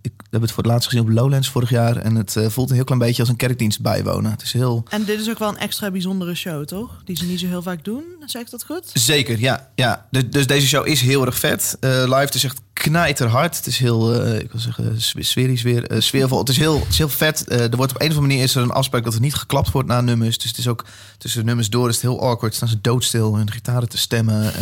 Ik 0.00 0.12
heb 0.34 0.42
het 0.42 0.52
voor 0.52 0.62
het 0.62 0.72
laatst 0.72 0.88
gezien 0.88 1.04
op 1.04 1.10
Lowlands 1.10 1.48
vorig 1.48 1.70
jaar. 1.70 1.96
En 1.96 2.14
het 2.14 2.36
eh, 2.36 2.48
voelt 2.48 2.68
een 2.68 2.74
heel 2.74 2.84
klein 2.84 3.00
beetje 3.00 3.22
als 3.22 3.30
een 3.30 3.36
kerkdienst 3.36 3.80
bijwonen. 3.80 4.30
Het 4.30 4.42
is 4.42 4.52
heel. 4.52 4.84
En 4.88 5.04
dit 5.04 5.20
is 5.20 5.30
ook 5.30 5.38
wel 5.38 5.48
een 5.48 5.58
extra 5.58 5.90
bijzondere 5.90 6.34
show, 6.34 6.64
toch? 6.64 7.02
Die 7.04 7.16
ze 7.16 7.24
niet 7.24 7.40
zo 7.40 7.46
heel 7.46 7.62
vaak 7.62 7.84
doen. 7.84 8.04
Zeg 8.24 8.42
ik 8.42 8.50
dat 8.50 8.64
goed? 8.64 8.90
Zeker, 8.92 9.40
ja. 9.40 9.70
ja. 9.74 10.06
Dus, 10.10 10.22
dus 10.30 10.46
deze 10.46 10.66
show 10.66 10.86
is 10.86 11.00
heel 11.00 11.26
erg 11.26 11.38
vet. 11.38 11.76
Eh, 11.80 11.90
live 11.90 12.14
het 12.14 12.34
is 12.34 12.44
echt 12.44 12.60
knijterhard. 12.74 13.56
Het 13.56 13.66
is 13.66 13.78
heel, 13.78 14.22
eh, 14.22 14.38
ik 14.40 14.52
wil 14.52 14.60
zeggen, 14.60 15.00
sf- 15.00 15.14
sferisch 15.18 15.62
weer, 15.62 15.86
eh, 15.86 16.00
sfeervol. 16.00 16.38
Het 16.38 16.48
is 16.48 16.56
heel, 16.56 16.78
het 16.80 16.88
is 16.88 16.98
heel 16.98 17.08
vet. 17.08 17.48
Eh, 17.48 17.60
er 17.70 17.76
wordt 17.76 17.92
op 17.92 18.00
een 18.00 18.06
of 18.10 18.14
andere 18.16 18.20
manier 18.20 18.42
is 18.42 18.54
er 18.54 18.62
een 18.62 18.70
afspraak 18.70 19.04
dat 19.04 19.14
er 19.14 19.20
niet 19.20 19.34
geklapt 19.34 19.70
wordt 19.70 19.88
na 19.88 20.00
nummers. 20.00 20.38
Dus 20.38 20.48
het 20.48 20.58
is 20.58 20.68
ook 20.68 20.84
tussen 21.18 21.44
nummers 21.44 21.70
door 21.70 21.88
is 21.88 21.94
het 21.94 22.02
heel 22.02 22.20
awkward. 22.20 22.54
Staan 22.54 22.68
ze 22.68 22.80
doodstil 22.80 23.36
hun 23.36 23.50
gitaren 23.50 23.88
te 23.88 23.98
stemmen. 23.98 24.52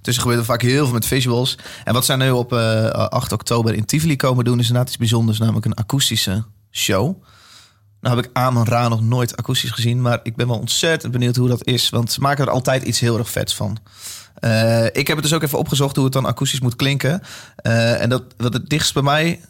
Tussen 0.00 0.22
gebeurt 0.22 0.40
er 0.40 0.46
vaak 0.46 0.62
heel 0.62 0.84
veel 0.84 0.94
met 0.94 1.06
visuals. 1.06 1.58
En 1.84 1.92
wat 1.92 2.04
zij 2.04 2.16
nu 2.16 2.30
op 2.30 2.52
eh, 2.52 2.84
8 2.88 3.32
oktober 3.32 3.74
in 3.74 3.84
Tivoli 3.84 4.16
komen 4.16 4.44
doen 4.44 4.58
is 4.58 4.66
inderdaad 4.66 4.88
iets 4.88 4.96
bijzonders. 4.98 5.38
Namelijk 5.38 5.66
een 5.66 5.74
akoestische 5.74 6.44
show. 6.70 7.22
Nou 8.00 8.16
heb 8.16 8.24
ik 8.24 8.30
Amon 8.32 8.64
Ra 8.64 8.88
nog 8.88 9.02
nooit 9.02 9.36
akoestisch 9.36 9.70
gezien. 9.70 10.02
Maar 10.02 10.20
ik 10.22 10.36
ben 10.36 10.46
wel 10.48 10.58
ontzettend 10.58 11.12
benieuwd 11.12 11.36
hoe 11.36 11.48
dat 11.48 11.66
is. 11.66 11.90
Want 11.90 12.12
ze 12.12 12.20
maken 12.20 12.44
er 12.46 12.50
altijd 12.52 12.82
iets 12.82 13.00
heel 13.00 13.18
erg 13.18 13.30
vets 13.30 13.54
van. 13.54 13.78
Eh, 14.34 14.84
ik 14.84 15.06
heb 15.06 15.16
het 15.16 15.22
dus 15.22 15.32
ook 15.34 15.42
even 15.42 15.58
opgezocht 15.58 15.94
hoe 15.96 16.04
het 16.04 16.12
dan 16.12 16.26
akoestisch 16.26 16.60
moet 16.60 16.76
klinken. 16.76 17.20
Eh, 17.56 18.02
en 18.02 18.08
dat 18.08 18.22
wat 18.36 18.52
het 18.52 18.68
dichtst 18.68 18.94
bij 18.94 19.02
mij... 19.02 19.40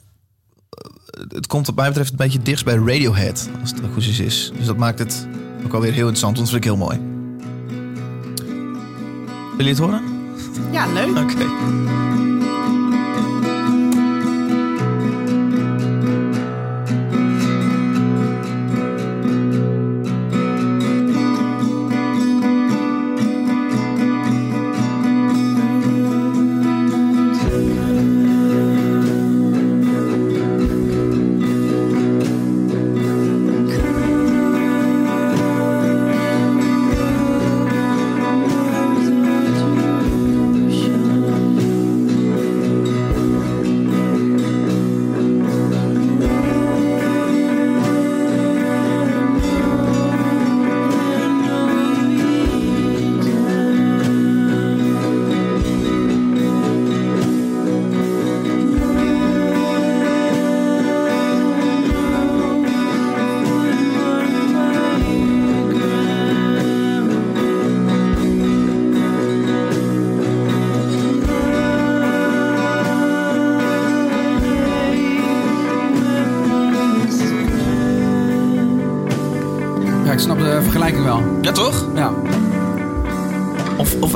eh, 0.71 0.90
Het 1.28 1.47
komt 1.47 1.67
wat 1.67 1.75
mij 1.76 1.88
betreft 1.88 2.11
een 2.11 2.17
beetje 2.17 2.43
dichtst 2.43 2.64
bij 2.64 2.75
Radiohead. 2.75 3.49
Als 3.61 3.71
het 3.71 3.83
akoestisch 3.85 4.19
is. 4.21 4.52
Dus 4.57 4.67
dat 4.67 4.76
maakt 4.76 4.99
het 4.99 5.26
ook 5.64 5.73
alweer 5.75 5.93
heel 5.93 6.09
interessant. 6.09 6.37
want 6.38 6.50
Dat 6.50 6.61
vind 6.61 6.64
ik 6.64 6.71
heel 6.71 6.87
mooi. 6.87 7.17
Wil 9.57 9.67
je 9.67 9.73
het 9.73 9.78
horen? 9.81 10.02
Ja, 10.73 10.87
leuk. 10.93 11.17
Oké. 11.23 11.47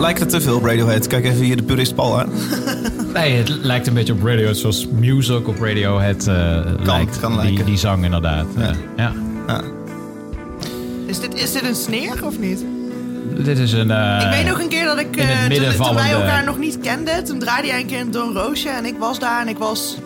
Lijkt 0.03 0.21
het 0.21 0.29
te 0.29 0.41
veel 0.41 0.57
op 0.57 0.65
Radiohead? 0.65 1.07
Kijk 1.07 1.25
even 1.25 1.45
hier 1.45 1.57
de 1.57 1.63
purist 1.63 1.95
Paul 1.95 2.21
aan. 2.21 2.31
Nee, 3.13 3.37
het 3.37 3.49
lijkt 3.49 3.87
een 3.87 3.95
beetje 3.95 4.13
op 4.13 4.23
Radiohead 4.23 4.57
zoals 4.57 4.87
ook 5.31 5.49
op 5.49 5.61
Radiohead 5.61 6.27
eh 6.27 6.61
lijkt. 6.83 7.21
kan 7.21 7.33
die, 7.33 7.43
lijken. 7.43 7.65
die 7.65 7.77
zang 7.77 8.05
inderdaad. 8.05 8.47
Ja. 8.57 8.63
Ja. 8.63 8.73
ja. 8.97 9.13
Ja. 9.47 9.61
Is 11.07 11.21
dit, 11.21 11.35
is 11.35 11.53
dit 11.53 11.65
een 11.65 11.75
sneer 11.75 12.27
of 12.27 12.39
niet? 12.39 12.65
Dit 13.45 13.59
is 13.59 13.73
een... 13.73 13.91
eh, 13.91 14.23
ik 14.25 14.31
weet 14.31 14.47
nog 14.47 14.61
een 14.61 14.69
keer 14.69 14.85
dat 14.85 14.99
ik, 14.99 15.17
in 15.17 15.27
het 15.27 15.39
eh, 15.39 15.49
midden 15.49 15.77
toen, 15.77 15.87
toen 15.87 15.95
wij 15.95 16.11
elkaar 16.11 16.45
nog 16.45 16.59
niet 16.59 16.79
kenden, 16.81 17.25
toen 17.25 17.39
draaide 17.39 17.67
jij 17.67 17.81
een 17.81 17.87
keer 17.87 18.01
een 18.01 18.11
Don 18.11 18.33
Roosje 18.33 18.69
en 18.69 18.85
ik 18.87 18.95
was 18.99 19.19
daar 19.19 19.41
en 19.41 19.49
ik 19.49 19.59
was 19.59 19.97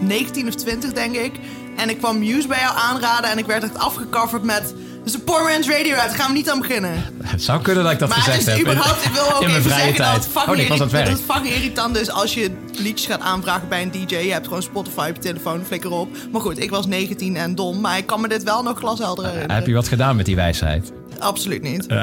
19 0.00 0.48
of 0.48 0.54
20 0.54 0.92
denk 0.92 1.14
ik. 1.14 1.32
En 1.76 1.88
ik 1.90 1.98
kwam 1.98 2.18
Muse 2.18 2.48
bij 2.48 2.58
jou 2.60 2.76
aanraden 2.76 3.30
en 3.30 3.38
ik 3.38 3.46
werd 3.46 3.62
echt 3.62 3.78
afgecoverd 3.78 4.42
met... 4.42 4.74
Dus 5.10 5.18
een 5.18 5.24
Poor 5.24 5.42
Man's 5.42 5.68
Radiohead, 5.68 6.14
gaan 6.14 6.26
we 6.30 6.36
niet 6.36 6.50
aan 6.50 6.58
beginnen. 6.60 6.92
Het 7.22 7.42
zou 7.42 7.62
kunnen 7.62 7.82
dat 7.84 7.92
ik 7.92 7.98
dat 7.98 8.08
maar 8.08 8.18
gezegd 8.18 8.38
het 8.38 8.46
is 8.46 8.52
heb. 8.52 8.56
in- 8.66 8.72
überhaupt, 8.72 9.04
ik 9.04 9.10
wil 9.12 9.22
ook 9.34 9.40
in 9.42 9.46
mijn 9.46 9.58
even 9.58 9.62
vrije 9.70 9.76
zeggen 9.80 9.96
dat 9.98 10.06
tijd. 10.12 10.24
het 10.24 10.32
fucking, 10.32 10.70
oh, 10.70 10.90
nee, 10.92 11.08
dat 11.08 11.20
fucking 11.20 11.54
irritant 11.54 11.96
is 11.96 12.10
als 12.10 12.34
je 12.34 12.50
liedjes 12.72 13.06
gaat 13.06 13.20
aanvragen 13.20 13.68
bij 13.68 13.82
een 13.82 13.90
DJ. 13.90 14.16
Je 14.16 14.32
hebt 14.32 14.46
gewoon 14.46 14.62
Spotify 14.62 15.06
op 15.08 15.14
je 15.16 15.20
telefoon, 15.22 15.64
flikker 15.66 15.90
op. 15.90 16.08
Maar 16.32 16.40
goed, 16.40 16.58
ik 16.62 16.70
was 16.70 16.86
19 16.86 17.36
en 17.36 17.54
dom, 17.54 17.80
maar 17.80 17.96
ik 17.98 18.06
kan 18.06 18.20
me 18.20 18.28
dit 18.28 18.42
wel 18.42 18.62
nog 18.62 18.78
glashelder 18.78 19.24
herinneren. 19.24 19.54
Heb 19.56 19.66
je 19.66 19.74
wat 19.74 19.88
gedaan 19.88 20.16
met 20.16 20.26
die 20.26 20.36
wijsheid? 20.36 20.92
Absoluut 21.18 21.62
niet. 21.62 21.86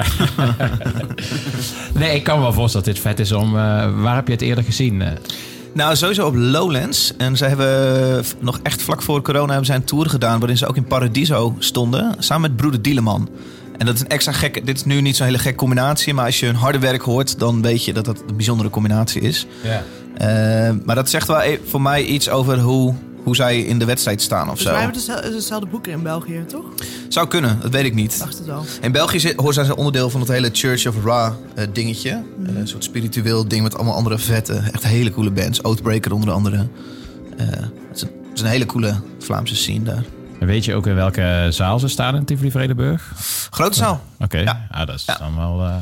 Nee, 1.93 2.15
ik 2.15 2.23
kan 2.23 2.35
me 2.37 2.41
wel 2.43 2.53
voorstellen 2.53 2.85
dat 2.85 2.95
dit 2.95 3.03
vet 3.03 3.19
is 3.19 3.31
om... 3.31 3.57
eh, 3.57 4.01
waar 4.01 4.15
heb 4.15 4.27
je 4.27 4.33
het 4.33 4.41
eerder 4.41 4.63
gezien? 4.63 5.01
Eh? 5.79 5.85
Nou, 5.85 5.95
sowieso 5.95 6.25
op 6.27 6.35
Lowlands. 6.35 7.13
En 7.17 7.37
ze 7.37 7.45
hebben 7.45 8.25
f- 8.25 8.35
nog 8.39 8.59
echt 8.63 8.81
vlak 8.81 9.01
voor 9.01 9.21
corona 9.21 9.47
hebben 9.47 9.65
zij 9.65 9.75
een 9.75 9.83
tour 9.83 10.09
gedaan... 10.09 10.39
waarin 10.39 10.57
ze 10.57 10.67
ook 10.67 10.75
in 10.75 10.85
Paradiso 10.85 11.55
stonden, 11.59 12.15
samen 12.19 12.49
met 12.49 12.57
broeder 12.59 12.81
Dieleman. 12.81 13.29
En 13.77 13.85
dat 13.85 13.95
is 13.95 14.01
een 14.01 14.07
extra 14.07 14.31
gekke... 14.31 14.61
Dit 14.63 14.77
is 14.77 14.85
nu 14.85 15.01
niet 15.01 15.15
zo'n 15.15 15.25
hele 15.25 15.37
gekke 15.39 15.57
combinatie... 15.57 16.13
maar 16.13 16.25
als 16.25 16.39
je 16.39 16.45
hun 16.45 16.55
harde 16.55 16.79
werk 16.79 17.01
hoort, 17.01 17.39
dan 17.39 17.61
weet 17.61 17.85
je 17.85 17.93
dat 17.93 18.05
dat 18.05 18.23
een 18.29 18.35
bijzondere 18.35 18.69
combinatie 18.69 19.21
is. 19.21 19.45
Eh, 20.17 20.75
maar 20.85 20.95
dat 20.95 21.09
zegt 21.09 21.27
wel 21.27 21.41
e- 21.41 21.59
voor 21.67 21.81
mij 21.81 22.03
iets 22.03 22.29
over 22.29 22.59
hoe, 22.59 22.93
hoe 23.27 23.35
zij 23.35 23.59
in 23.61 23.79
de 23.79 23.85
wedstrijd 23.85 24.21
staan 24.21 24.49
of 24.49 24.53
Dus 24.55 24.63
zo. 24.63 24.69
wij 24.71 24.79
hebben 24.81 24.97
dezelfde, 24.97 25.31
dezelfde 25.31 25.67
boeken 25.67 25.91
in 25.91 26.03
België, 26.03 26.45
toch? 26.47 26.65
Zou 27.09 27.27
kunnen, 27.27 27.59
dat 27.61 27.71
weet 27.71 27.85
ik 27.85 27.93
niet. 27.93 28.19
Dacht 28.19 28.37
het 28.37 28.45
wel. 28.47 28.65
In 28.81 28.91
België 28.91 29.19
zit- 29.19 29.35
hoor 29.39 29.53
zijn 29.53 29.65
ze 29.65 29.75
onderdeel 29.75 30.09
van 30.09 30.19
het 30.19 30.29
hele 30.29 30.49
Church 30.53 30.87
of 30.87 31.03
Ra 31.03 31.35
eh, 31.55 31.65
dingetje. 31.73 32.09
Eh, 32.09 32.55
een 32.55 32.67
soort 32.67 32.83
spiritueel 32.83 33.47
ding 33.47 33.63
met 33.63 33.75
allemaal 33.75 33.95
andere 33.95 34.17
vette, 34.17 34.53
echt 34.71 34.83
hele 34.83 35.11
coole 35.11 35.31
bands. 35.31 35.63
Oathbreaker 35.63 36.13
onder 36.13 36.31
andere. 36.31 36.67
Eh, 37.37 37.45
het, 37.47 37.95
is 37.95 38.01
een, 38.01 38.09
het 38.29 38.33
is 38.33 38.41
een 38.41 38.47
hele 38.47 38.65
coole 38.65 38.93
Vlaamse 39.19 39.55
scene 39.55 39.83
daar. 39.83 40.03
En 40.39 40.47
weet 40.47 40.65
je 40.65 40.75
ook 40.75 40.87
in 40.87 40.95
welke 40.95 41.47
zaal 41.49 41.79
ze 41.79 41.87
staan 41.87 42.15
in 42.15 42.25
Tivoli 42.25 42.51
Vredenburg? 42.51 43.11
Grote 43.49 43.77
zaal. 43.77 44.01
Oké, 44.19 44.37
Ja. 44.37 44.67
ja. 44.71 44.85
dat 44.85 44.95
is 44.95 45.05
Ja. 45.05 45.17
dan 45.17 45.35
wel... 45.35 45.61
eh, 45.65 45.75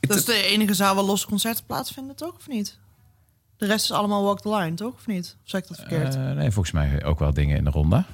Dat 0.00 0.16
is 0.16 0.24
de 0.24 0.42
enige 0.46 0.74
zaal 0.74 0.94
waar 0.94 1.04
losse 1.04 1.26
concerten 1.26 1.64
plaatsvinden, 1.66 2.16
toch? 2.16 2.32
Of 2.38 2.48
niet? 2.48 2.78
De 3.62 3.68
rest 3.68 3.84
is 3.84 3.92
allemaal 3.92 4.22
walk 4.22 4.40
the 4.40 4.56
line, 4.56 4.74
toch? 4.74 4.94
Of 4.94 5.06
niet? 5.06 5.36
Of 5.42 5.50
zeg 5.50 5.60
ik 5.60 5.68
dat 5.68 5.76
verkeerd? 5.76 6.14
eh, 6.14 6.30
nee, 6.30 6.50
volgens 6.50 6.74
mij 6.74 7.04
ook 7.04 7.18
wel 7.18 7.32
dingen 7.32 7.56
in 7.56 7.64
de 7.64 7.70
ronde. 7.70 8.04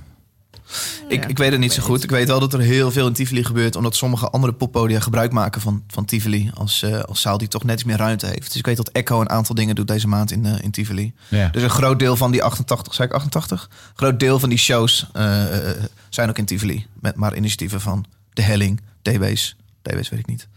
Ik, 1.09 1.25
ik 1.25 1.39
weet 1.39 1.51
het 1.51 1.61
niet 1.61 1.73
zo 1.73 1.83
goed. 1.83 2.05
Ik 2.05 2.11
weet 2.11 2.29
wel 2.29 2.41
dat 2.41 2.53
er 2.53 2.61
heel 2.61 2.91
veel 2.91 3.07
in 3.07 3.13
Tivoli 3.13 3.45
gebeurt... 3.45 3.77
omdat 3.77 3.97
sommige 3.97 4.31
andere 4.31 4.53
poppodia 4.53 5.01
gebruik 5.01 5.33
maken 5.33 5.61
van, 5.61 5.83
van 5.87 6.05
Tivoli... 6.05 6.51
Als, 6.55 6.83
eh, 6.83 7.01
als 7.01 7.21
zaal 7.21 7.39
die 7.39 7.49
toch 7.49 7.65
net 7.65 7.75
iets 7.75 7.85
meer 7.85 7.97
ruimte 7.97 8.27
heeft. 8.27 8.47
Dus 8.47 8.57
ik 8.57 8.67
weet 8.67 8.77
dat 8.77 8.89
Echo 8.89 9.21
een 9.21 9.31
aantal 9.31 9.55
dingen 9.55 9.75
doet 9.75 9.89
deze 9.89 10.09
maand 10.09 10.31
in, 10.31 10.47
eh, 10.47 10.63
in 10.63 10.71
Tivoli. 10.71 11.13
Ja. 11.29 11.49
Dus 11.49 11.63
een 11.63 11.71
groot 11.71 11.99
deel 11.99 12.17
van 12.17 12.31
die 12.31 12.43
88, 12.43 12.95
zei 12.95 13.09
ik 13.09 13.15
88? 13.15 13.69
Een 13.71 13.93
groot 13.95 14.21
deel 14.21 14.39
van 14.39 14.49
die 14.49 14.59
shows 14.59 15.07
zijn 16.09 16.29
ook 16.29 16.39
in 16.39 16.45
Tivoli. 16.45 16.87
Met 17.01 17.15
maar 17.17 17.37
initiatieven 17.37 17.81
van 17.81 18.05
De 18.33 18.43
Helling, 18.43 18.81
DB's. 19.03 19.57
DB's 19.83 20.09
weet 20.09 20.21
ik 20.21 20.27
niet. 20.27 20.49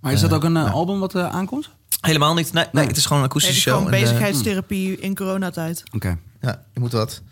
Maar 0.00 0.12
is 0.12 0.20
dat 0.20 0.32
ook 0.32 0.44
een 0.44 0.56
album 0.56 1.00
wat 1.00 1.14
eh, 1.14 1.28
aankomt? 1.28 1.70
Helemaal 2.00 2.34
niet. 2.34 2.52
Nee, 2.52 2.64
nee, 2.72 2.86
het 2.86 2.96
is 2.96 3.02
gewoon 3.06 3.18
een 3.18 3.24
het 3.24 3.32
akoestische 3.36 3.56
is 3.56 3.62
show. 3.62 3.78
gewoon 3.78 3.92
En, 3.92 3.98
eh, 3.98 4.04
bezigheidstherapie 4.04 4.98
in 4.98 5.14
coronatijd. 5.14 5.82
Oké. 5.92 6.18
Ja, 6.40 6.62
je 6.74 6.80
moet 6.80 6.92
wat. 6.92 7.22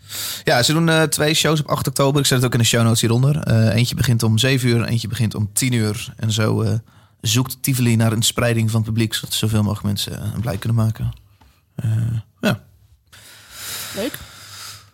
Ja, 0.43 0.63
ze 0.63 0.73
doen 0.73 0.89
eh, 0.89 1.03
twee 1.03 1.33
shows 1.33 1.59
op 1.59 1.67
8 1.67 1.87
oktober. 1.87 2.19
Ik 2.21 2.27
zet 2.27 2.37
het 2.37 2.45
ook 2.45 2.53
in 2.53 2.59
de 2.59 2.65
show 2.65 2.83
notes 2.83 3.01
hieronder. 3.01 3.37
Eh, 3.37 3.75
eentje 3.75 3.95
begint 3.95 4.23
om 4.23 4.37
7 4.37 4.69
uur, 4.69 4.85
eentje 4.85 5.07
begint 5.07 5.35
om 5.35 5.49
10 5.53 5.71
uur. 5.73 6.13
En 6.15 6.31
zo 6.31 6.61
eh, 6.61 6.73
zoekt 7.21 7.57
Tivoli 7.61 7.95
naar 7.95 8.11
een 8.11 8.21
spreiding 8.21 8.71
van 8.71 8.81
het 8.81 8.89
publiek... 8.89 9.13
zodat 9.13 9.33
zoveel 9.33 9.63
mogelijk 9.63 9.85
mensen 9.85 10.33
een 10.33 10.41
blij 10.41 10.57
kunnen 10.57 10.77
maken. 10.77 11.13
Eh, 11.75 11.91
ja. 12.41 12.63
Leuk. 13.95 14.17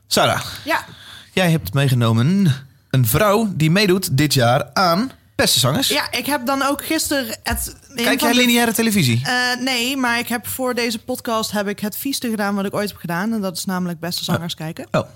Sarah, 0.08 0.42
Ja, 0.66 0.86
jij 1.32 1.52
hebt 1.52 1.74
meegenomen 1.74 2.54
een 2.90 3.08
vrouw 3.08 3.54
die 3.56 3.72
meedoet 3.72 4.18
dit 4.18 4.34
jaar 4.34 4.74
aan 4.74 5.12
Beste 5.44 5.60
Zangers. 5.60 5.88
ja 5.88 6.12
ik 6.12 6.26
heb 6.26 6.46
dan 6.46 6.62
ook 6.62 6.86
gisteren 6.86 7.38
het... 7.44 7.76
Kijk 7.96 8.22
jij 8.22 8.32
de- 8.32 8.38
lineaire 8.38 8.74
televisie? 8.74 9.22
Eh, 9.26 9.56
nee, 9.60 9.98
maar 9.98 10.20
ik 10.20 10.28
heb 10.28 10.48
voor 10.48 10.74
deze 10.76 11.00
podcast 11.00 11.52
heb 11.52 11.68
ik 11.68 11.80
het 11.80 11.98
vieste 11.98 12.30
gedaan 12.30 12.56
wat 12.56 12.66
ik 12.66 12.74
ooit 12.74 12.90
heb 12.90 12.98
gedaan. 13.00 13.34
En 13.34 13.42
dat 13.42 13.58
is 13.58 13.66
namelijk 13.66 14.00
beste 14.00 14.24
zangers 14.24 14.56
kijken. 14.56 14.88
Oh, 14.92 15.08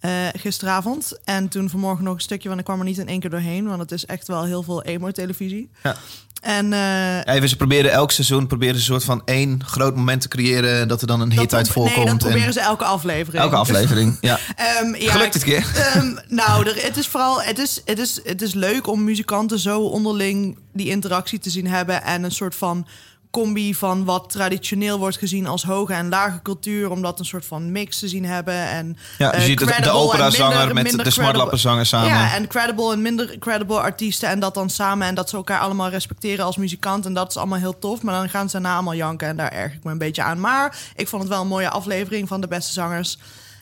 Eh, 0.00 0.10
gisteravond. 0.36 1.18
En 1.24 1.48
toen 1.48 1.70
vanmorgen 1.70 2.04
nog 2.04 2.14
een 2.14 2.20
stukje, 2.20 2.48
want 2.48 2.60
ik 2.60 2.66
kwam 2.66 2.78
er 2.78 2.84
niet 2.84 2.98
in 2.98 3.08
één 3.08 3.20
keer 3.20 3.30
doorheen. 3.30 3.66
Want 3.68 3.80
het 3.80 3.92
is 3.92 4.06
echt 4.06 4.26
wel 4.28 4.44
heel 4.44 4.62
veel 4.62 4.82
emo-televisie. 4.82 5.70
Ja. 5.82 5.96
En 6.40 6.72
eh, 6.72 7.34
Even, 7.34 7.48
ze 7.48 7.56
proberen 7.56 7.92
elk 7.92 8.10
seizoen 8.10 8.46
proberen 8.46 8.74
ze 8.74 8.80
een 8.80 8.86
soort 8.86 9.04
van 9.04 9.22
één 9.24 9.64
groot 9.64 9.96
moment 9.96 10.20
te 10.20 10.28
creëren... 10.28 10.88
dat 10.88 11.00
er 11.00 11.06
dan 11.06 11.20
een 11.20 11.32
hit 11.32 11.54
uit 11.54 11.68
voorkomt. 11.68 11.96
Nee, 11.96 12.06
dat 12.06 12.18
proberen 12.18 12.46
en 12.46 12.52
ze 12.52 12.60
elke 12.60 12.84
aflevering. 12.84 13.42
elke 13.42 13.56
aflevering, 13.56 14.18
ja. 14.20 14.38
Ehm, 14.56 14.94
ja, 14.94 15.12
Gelukt 15.12 15.32
dit 15.32 15.44
keer. 15.44 15.66
Ehm, 15.94 16.16
nou, 16.28 16.68
er, 16.68 16.82
het 16.82 16.96
is 16.96 17.06
vooral, 17.06 17.42
het 17.42 17.58
is, 17.58 17.82
het, 17.84 17.98
is, 17.98 18.20
het 18.24 18.42
is 18.42 18.54
leuk 18.54 18.86
om 18.86 19.04
muzikanten 19.04 19.58
zo 19.58 19.80
onderling 19.80 20.58
die 20.72 20.88
interactie 20.88 21.38
te 21.38 21.50
zien 21.50 21.66
hebben 21.66 22.02
en 22.02 22.22
een 22.22 22.32
soort 22.32 22.54
van 22.54 22.86
combi 23.30 23.74
van 23.74 24.04
wat 24.04 24.30
traditioneel 24.30 24.98
wordt 24.98 25.16
gezien 25.16 25.46
als 25.46 25.62
hoge 25.62 25.92
en 25.92 26.08
lage 26.08 26.42
cultuur, 26.42 26.90
om 26.90 27.02
dat 27.02 27.18
een 27.18 27.24
soort 27.24 27.44
van 27.44 27.72
mix 27.72 27.98
te 27.98 28.08
zien 28.08 28.24
hebben. 28.24 28.68
En, 28.68 28.96
Ja, 29.18 29.30
je 29.30 29.36
eh, 29.36 29.42
ziet 29.42 29.58
de, 29.58 29.90
operazanger 29.90 30.74
met 30.74 30.84
minder 30.84 31.04
de 31.04 31.10
smartlappenzanger 31.10 31.86
samen. 31.86 32.08
Ja, 32.08 32.34
en 32.34 32.46
credible 32.46 32.92
en 32.92 33.02
minder 33.02 33.38
credible 33.38 33.80
artiesten 33.80 34.28
en 34.28 34.40
dat 34.40 34.54
dan 34.54 34.70
samen 34.70 35.06
en 35.06 35.14
dat 35.14 35.28
ze 35.28 35.36
elkaar 35.36 35.60
allemaal 35.60 35.88
respecteren 35.88 36.44
als 36.44 36.56
muzikant 36.56 37.06
en 37.06 37.14
dat 37.14 37.30
is 37.30 37.36
allemaal 37.36 37.58
heel 37.58 37.78
tof. 37.78 38.02
Maar 38.02 38.14
dan 38.14 38.28
gaan 38.28 38.46
ze 38.46 38.52
daarna 38.52 38.74
allemaal 38.74 38.94
janken 38.94 39.28
en 39.28 39.36
daar 39.36 39.52
erg 39.52 39.72
ik 39.72 39.84
me 39.84 39.90
een 39.90 39.98
beetje 39.98 40.22
aan. 40.22 40.40
Maar 40.40 40.78
ik 40.96 41.08
vond 41.08 41.22
het 41.22 41.30
wel 41.30 41.40
een 41.40 41.48
mooie 41.48 41.70
aflevering 41.70 42.28
van 42.28 42.40
de 42.40 42.48
beste 42.48 42.72
zangers. 42.72 43.18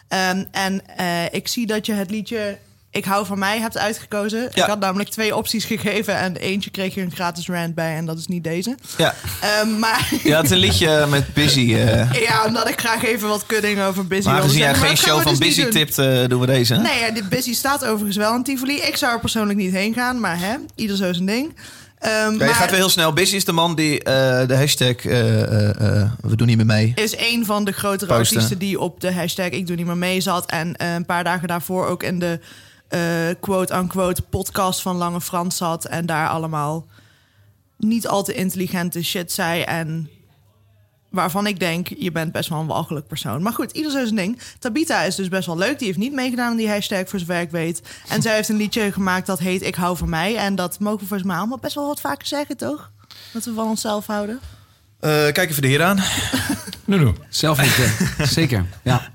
Ehm, 0.09 0.45
en 0.51 0.97
eh, 0.97 1.25
ik 1.33 1.49
zie 1.49 1.67
dat 1.67 1.87
je 1.87 1.93
het 1.93 2.11
liedje 2.11 2.59
Ik 2.97 3.05
hou 3.05 3.27
van 3.27 3.39
mij 3.39 3.61
hebt 3.61 3.79
uitgekozen. 3.79 4.41
Ja. 4.41 4.49
Ik 4.63 4.71
had 4.71 4.79
namelijk 4.81 5.09
twee 5.11 5.37
opties 5.37 5.65
gegeven 5.65 6.17
en 6.19 6.37
eentje 6.37 6.71
kreeg 6.71 6.95
je 6.95 7.01
een 7.01 7.13
gratis 7.15 7.49
rant 7.49 7.75
bij 7.75 7.97
en 7.97 8.05
dat 8.07 8.19
is 8.19 8.27
niet 8.27 8.45
deze. 8.45 8.75
Ja. 8.97 9.15
Ehm, 9.41 9.79
maar 9.79 10.09
ja, 10.23 10.37
het 10.37 10.45
is 10.45 10.51
een 10.51 10.57
liedje 10.59 11.07
met 11.09 11.35
Busy. 11.35 11.75
eh. 11.75 12.13
ja, 12.13 12.45
omdat 12.47 12.69
ik 12.69 12.81
graag 12.81 13.05
even 13.05 13.29
wat 13.29 13.47
kudding 13.47 13.81
over 13.81 14.07
Busy 14.07 14.27
maar 14.29 14.37
wilde 14.37 14.53
zeggen. 14.53 14.75
geen 14.77 14.87
Maar 14.87 14.97
show 14.97 15.21
van 15.23 15.31
dus 15.31 15.39
Busy 15.39 15.63
doen. 15.63 15.71
tipt, 15.71 15.99
eh, 15.99 16.25
doen 16.29 16.41
we 16.41 16.47
deze. 16.47 16.75
hè? 16.75 16.81
Nee, 16.83 16.99
ja, 17.01 17.11
dit 17.11 17.29
Busy 17.29 17.55
staat 17.55 17.85
overigens 17.85 18.17
wel 18.17 18.35
in 18.35 18.43
Tivoli. 18.43 18.77
Ik 18.77 18.97
zou 18.97 19.13
er 19.13 19.21
persoonlijk 19.21 19.59
niet 19.59 19.73
heen 19.73 19.95
gaan, 19.95 20.21
maar 20.21 20.39
hè, 20.39 20.55
ieder 20.75 20.97
zo 20.97 21.13
zijn 21.13 21.27
ding. 21.27 21.55
Ehm, 21.99 22.13
Ja, 22.15 22.31
je 22.31 22.37
maar 22.37 22.49
gaat 22.55 22.71
weer 22.71 22.79
heel 22.79 22.89
snel. 22.89 23.13
Busy 23.13 23.35
is 23.37 23.45
de 23.45 23.53
man 23.53 23.75
die 23.75 24.03
eh, 24.03 24.47
de 24.49 24.57
hashtag 24.57 24.95
we 25.03 26.37
doen 26.37 26.47
niet 26.47 26.57
meer 26.57 26.67
mee. 26.67 26.93
is 26.95 27.15
een 27.19 27.45
van 27.45 27.65
de 27.65 27.73
grotere 27.73 28.15
Posten. 28.17 28.37
artiesten 28.37 28.59
die 28.59 28.81
op 28.81 29.01
de 29.01 29.13
hashtag 29.13 29.47
ik 29.49 29.67
doe 29.67 29.77
niet 29.77 29.87
meer 29.87 29.97
mee 29.97 30.21
zat. 30.21 30.51
En 30.51 30.75
een 30.77 31.05
paar 31.05 31.25
dagen 31.25 31.49
daarvoor 31.49 31.87
ook 31.87 32.03
in 32.03 32.19
de 32.19 32.41
quote-unquote 33.41 34.23
podcast 34.23 34.83
van 34.83 34.97
Lange 34.97 35.21
Frans 35.21 35.57
zat. 35.57 35.85
En 35.85 36.07
daar 36.07 36.29
allemaal 36.29 36.87
niet 37.79 38.07
al 38.07 38.23
te 38.23 38.35
intelligente 38.35 39.05
shit 39.05 39.33
zei. 39.33 39.63
En 39.63 40.11
waarvan 41.11 41.47
ik 41.47 41.61
denk, 41.61 41.89
je 41.99 42.13
bent 42.13 42.33
best 42.33 42.49
wel 42.49 42.61
een 42.61 42.67
walgelijk 42.67 43.07
persoon. 43.07 43.43
Maar 43.43 43.53
goed, 43.53 43.73
ieder 43.73 43.91
zijn 43.91 44.15
ding. 44.15 44.39
Tabita 44.59 45.03
is 45.03 45.15
dus 45.15 45.29
best 45.29 45.47
wel 45.47 45.59
leuk. 45.59 45.79
Die 45.79 45.87
heeft 45.87 45.99
niet 45.99 46.13
meegedaan 46.13 46.51
aan 46.51 46.57
die 46.57 46.69
hashtag, 46.69 47.09
voor 47.09 47.19
zover 47.19 47.41
ik 47.41 47.51
weet. 47.51 47.83
En 48.09 48.23
zij 48.23 48.35
heeft 48.35 48.49
een 48.49 48.57
liedje 48.57 48.93
gemaakt 48.93 49.27
dat 49.27 49.39
heet 49.39 49.63
Ik 49.63 49.75
hou 49.75 49.97
van 49.97 50.09
mij. 50.09 50.37
En 50.37 50.55
dat 50.55 50.79
mogen 50.79 51.01
we 51.01 51.07
volgens 51.07 51.29
mij 51.29 51.39
allemaal 51.39 51.59
best 51.59 51.75
wel 51.75 51.87
wat 51.87 52.01
vaker 52.01 52.27
zeggen, 52.27 52.57
toch? 52.57 52.91
Dat 53.33 53.45
we 53.45 53.53
van 53.53 53.69
onszelf 53.69 54.07
houden. 54.07 54.41
Eh, 55.01 55.11
kijk 55.11 55.51
even 55.51 55.63
de 55.63 55.69
heer 55.69 55.83
aan. 55.83 56.03
Nu, 56.85 56.99
nu. 56.99 57.13
Zelfliefde, 57.29 58.25
zeker. 58.27 58.67
Ja. 58.83 59.11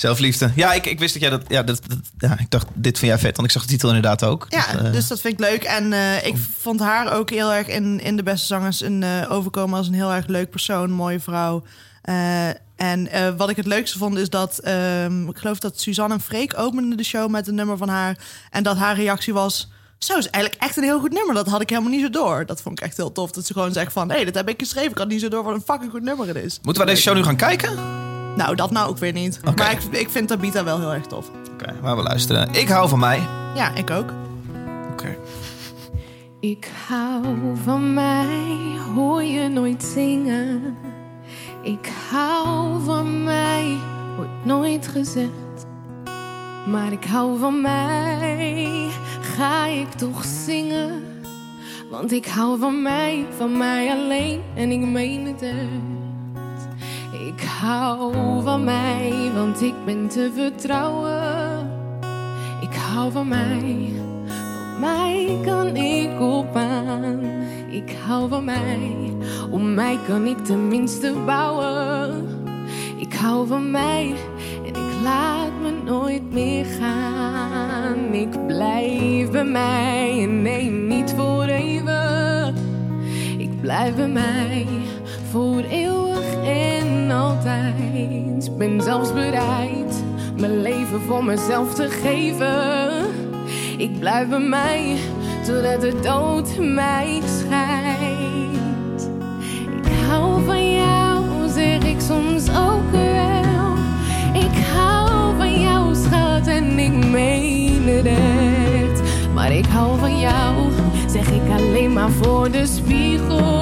Zelfliefde. 0.00 0.50
Ja, 0.54 0.72
ik, 0.72 0.86
ik 0.86 0.98
wist 0.98 1.12
dat 1.12 1.22
jij 1.22 1.30
dat, 1.30 1.42
ja, 1.48 1.62
dat, 1.62 1.80
dat- 1.86 1.98
Ja, 2.18 2.38
ik 2.38 2.50
dacht, 2.50 2.66
dit 2.74 2.98
vind 2.98 3.10
jij 3.10 3.20
vet. 3.20 3.36
Want 3.36 3.48
ik 3.48 3.54
zag 3.54 3.62
de 3.62 3.68
titel 3.68 3.88
inderdaad 3.88 4.24
ook. 4.24 4.46
Ja, 4.48 4.72
Dat, 4.72 4.82
eh, 4.84 4.92
dus 4.92 5.08
dat 5.08 5.20
vind 5.20 5.32
ik 5.32 5.40
leuk. 5.40 5.62
En 5.62 5.92
eh, 5.92 6.26
ik 6.26 6.34
vond 6.58 6.80
haar 6.80 7.12
ook 7.12 7.30
heel 7.30 7.52
erg 7.52 7.66
in, 7.66 8.00
in 8.00 8.16
de 8.16 8.22
beste 8.22 8.46
zangers 8.46 8.80
een, 8.82 9.02
eh, 9.02 9.32
overkomen 9.32 9.78
als 9.78 9.86
een 9.86 9.94
heel 9.94 10.12
erg 10.12 10.26
leuk 10.26 10.50
persoon, 10.50 10.90
mooie 10.90 11.20
vrouw. 11.20 11.62
En 12.76 13.36
wat 13.36 13.50
ik 13.50 13.56
het 13.56 13.66
leukste 13.66 13.98
vond 13.98 14.16
is 14.18 14.30
dat 14.30 14.58
ehm, 14.58 15.28
ik 15.28 15.38
geloof 15.38 15.58
dat 15.58 15.80
Suzanne 15.80 16.14
en 16.14 16.20
Freek 16.20 16.58
openden 16.58 16.96
de 16.96 17.04
show 17.04 17.30
met 17.30 17.48
een 17.48 17.54
nummer 17.54 17.76
van 17.76 17.88
haar. 17.88 18.16
En 18.50 18.62
dat 18.62 18.76
haar 18.76 18.94
reactie 18.96 19.32
was. 19.32 19.70
Zo 19.98 20.16
is 20.18 20.30
eigenlijk 20.30 20.62
echt 20.62 20.76
een 20.76 20.82
heel 20.82 21.00
goed 21.00 21.12
nummer. 21.12 21.34
Dat 21.34 21.46
had 21.48 21.60
ik 21.60 21.68
helemaal 21.68 21.90
niet 21.90 22.00
zo 22.00 22.10
door. 22.10 22.46
Dat 22.46 22.62
vond 22.62 22.78
ik 22.80 22.84
echt 22.86 22.96
heel 22.96 23.12
tof. 23.12 23.30
Dat 23.30 23.46
ze 23.46 23.52
gewoon 23.52 23.72
zegt 23.72 23.92
van... 23.92 24.08
hé, 24.08 24.14
hey, 24.16 24.24
dat 24.24 24.34
heb 24.34 24.48
ik 24.48 24.58
geschreven. 24.60 24.90
Ik 24.90 24.98
had 24.98 25.08
niet 25.08 25.20
zo 25.20 25.28
door 25.28 25.44
wat 25.44 25.54
een 25.54 25.62
fucking 25.66 25.90
goed 25.90 26.02
nummer 26.02 26.26
het 26.26 26.36
is. 26.36 26.58
Moeten 26.62 26.82
we 26.84 26.88
deze 26.90 27.02
show 27.02 27.14
nu 27.14 27.22
gaan 27.22 27.36
kijken? 27.36 27.78
Nou, 28.36 28.54
dat 28.54 28.70
nou 28.70 28.88
ook 28.88 28.98
weer 28.98 29.12
niet. 29.12 29.40
Maar 29.56 29.72
ik, 29.72 29.82
ik 29.90 30.10
vind 30.10 30.28
Tabita 30.28 30.64
wel 30.64 30.78
heel 30.78 30.92
erg 30.92 31.06
tof. 31.06 31.30
Oké, 31.52 31.74
maar 31.82 31.96
we 31.96 32.02
luisteren. 32.02 32.52
Ik 32.52 32.68
hou 32.68 32.88
van 32.88 32.98
mij. 32.98 33.20
Ja, 33.54 33.74
ik 33.74 33.90
ook. 33.90 34.12
Oké. 34.92 35.16
Ik 36.40 36.70
hou 36.88 37.24
van 37.64 37.94
mij, 37.94 38.56
hoor 38.94 39.22
je 39.22 39.48
nooit 39.48 39.82
zingen. 39.82 40.76
Ik 41.62 41.92
hou 42.10 42.84
van 42.84 43.24
mij, 43.24 43.76
wordt 44.16 44.44
nooit 44.44 44.86
gezegd. 44.86 45.66
Maar 46.66 46.92
ik 46.92 47.04
hou 47.04 47.38
van 47.38 47.60
mij, 47.60 48.88
ga 49.20 49.66
ik 49.66 49.92
toch 49.92 50.24
zingen. 50.24 51.02
Want 51.90 52.12
ik 52.12 52.26
hou 52.26 52.58
van 52.58 52.82
mij, 52.82 53.26
van 53.36 53.58
mij 53.58 53.90
alleen 53.90 54.42
en 54.54 54.70
ik 54.70 54.80
meen 54.80 55.26
het 55.26 55.42
echt. 55.42 55.99
Ik 57.34 57.42
hou 57.42 58.12
van 58.42 58.64
mij, 58.64 59.30
want 59.34 59.62
ik 59.62 59.74
ben 59.84 60.08
te 60.08 60.30
vertrouwen. 60.34 61.70
Ik 62.60 62.74
hou 62.74 63.12
van 63.12 63.28
mij, 63.28 63.92
van 64.26 64.80
mij 64.80 65.38
kan 65.44 65.76
ik 65.76 66.20
op 66.20 66.56
aan. 66.56 67.20
Ik 67.70 67.96
hou 68.06 68.28
van 68.28 68.44
mij, 68.44 69.12
om 69.50 69.74
mij 69.74 69.98
kan 70.06 70.26
ik 70.26 70.38
tenminste 70.44 71.14
bouwen. 71.26 72.28
Ik 72.96 73.14
hou 73.14 73.46
van 73.46 73.70
mij 73.70 74.14
en 74.62 74.68
ik 74.68 75.02
laat 75.02 75.52
me 75.62 75.72
nooit 75.84 76.32
meer 76.32 76.64
gaan. 76.64 78.12
Ik 78.12 78.46
blijf 78.46 79.30
bij 79.30 79.44
mij 79.44 80.22
en 80.22 80.42
nee, 80.42 80.70
niet 80.70 81.14
voor 81.16 81.44
even. 81.44 82.54
Ik 83.38 83.60
blijf 83.60 83.94
bij 83.94 84.08
mij 84.08 84.66
voor 85.30 85.62
eeuwig 85.70 86.09
en 87.10 87.16
altijd. 87.16 88.58
Ben 88.58 88.80
zelfs 88.82 89.12
bereid 89.12 90.04
mijn 90.38 90.60
leven 90.62 91.00
voor 91.00 91.24
mezelf 91.24 91.74
te 91.74 91.88
geven. 91.88 93.06
Ik 93.78 93.98
blijf 93.98 94.28
bij 94.28 94.38
mij 94.38 94.96
totdat 95.46 95.80
de 95.80 96.00
dood 96.02 96.56
mij 96.58 97.20
scheidt. 97.38 99.10
Ik 99.82 99.92
hou 100.08 100.44
van 100.44 100.72
jou, 100.72 101.48
zeg 101.48 101.82
ik 101.82 102.00
soms 102.00 102.48
ook 102.48 102.90
wel. 102.90 103.74
Ik 104.32 104.64
hou 104.74 105.36
van 105.36 105.60
jou, 105.60 105.94
schat, 105.94 106.46
en 106.46 106.78
ik 106.78 107.06
meen 107.06 107.82
het 107.84 108.06
echt. 108.06 109.02
Maar 109.34 109.52
ik 109.52 109.66
hou 109.66 109.98
van 109.98 110.18
jou, 110.18 110.70
zeg 111.08 111.30
ik 111.30 111.50
alleen 111.56 111.92
maar 111.92 112.10
voor 112.10 112.50
de 112.50 112.66
spiegel. 112.66 113.59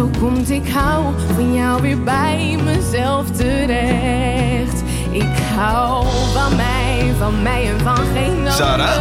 Zo 0.00 0.10
komt 0.18 0.50
ik 0.50 0.68
hou 0.68 1.04
van 1.34 1.54
jou 1.54 1.82
weer 1.82 2.02
bij 2.02 2.58
mezelf 2.64 3.30
terecht. 3.30 4.82
Ik 5.10 5.38
hou 5.56 6.06
van 6.32 6.56
mij, 6.56 7.12
van 7.18 7.42
mij 7.42 7.68
en 7.70 7.80
van 7.80 7.96
geen 8.14 8.36
ander. 8.36 8.52
Sarah? 8.52 8.96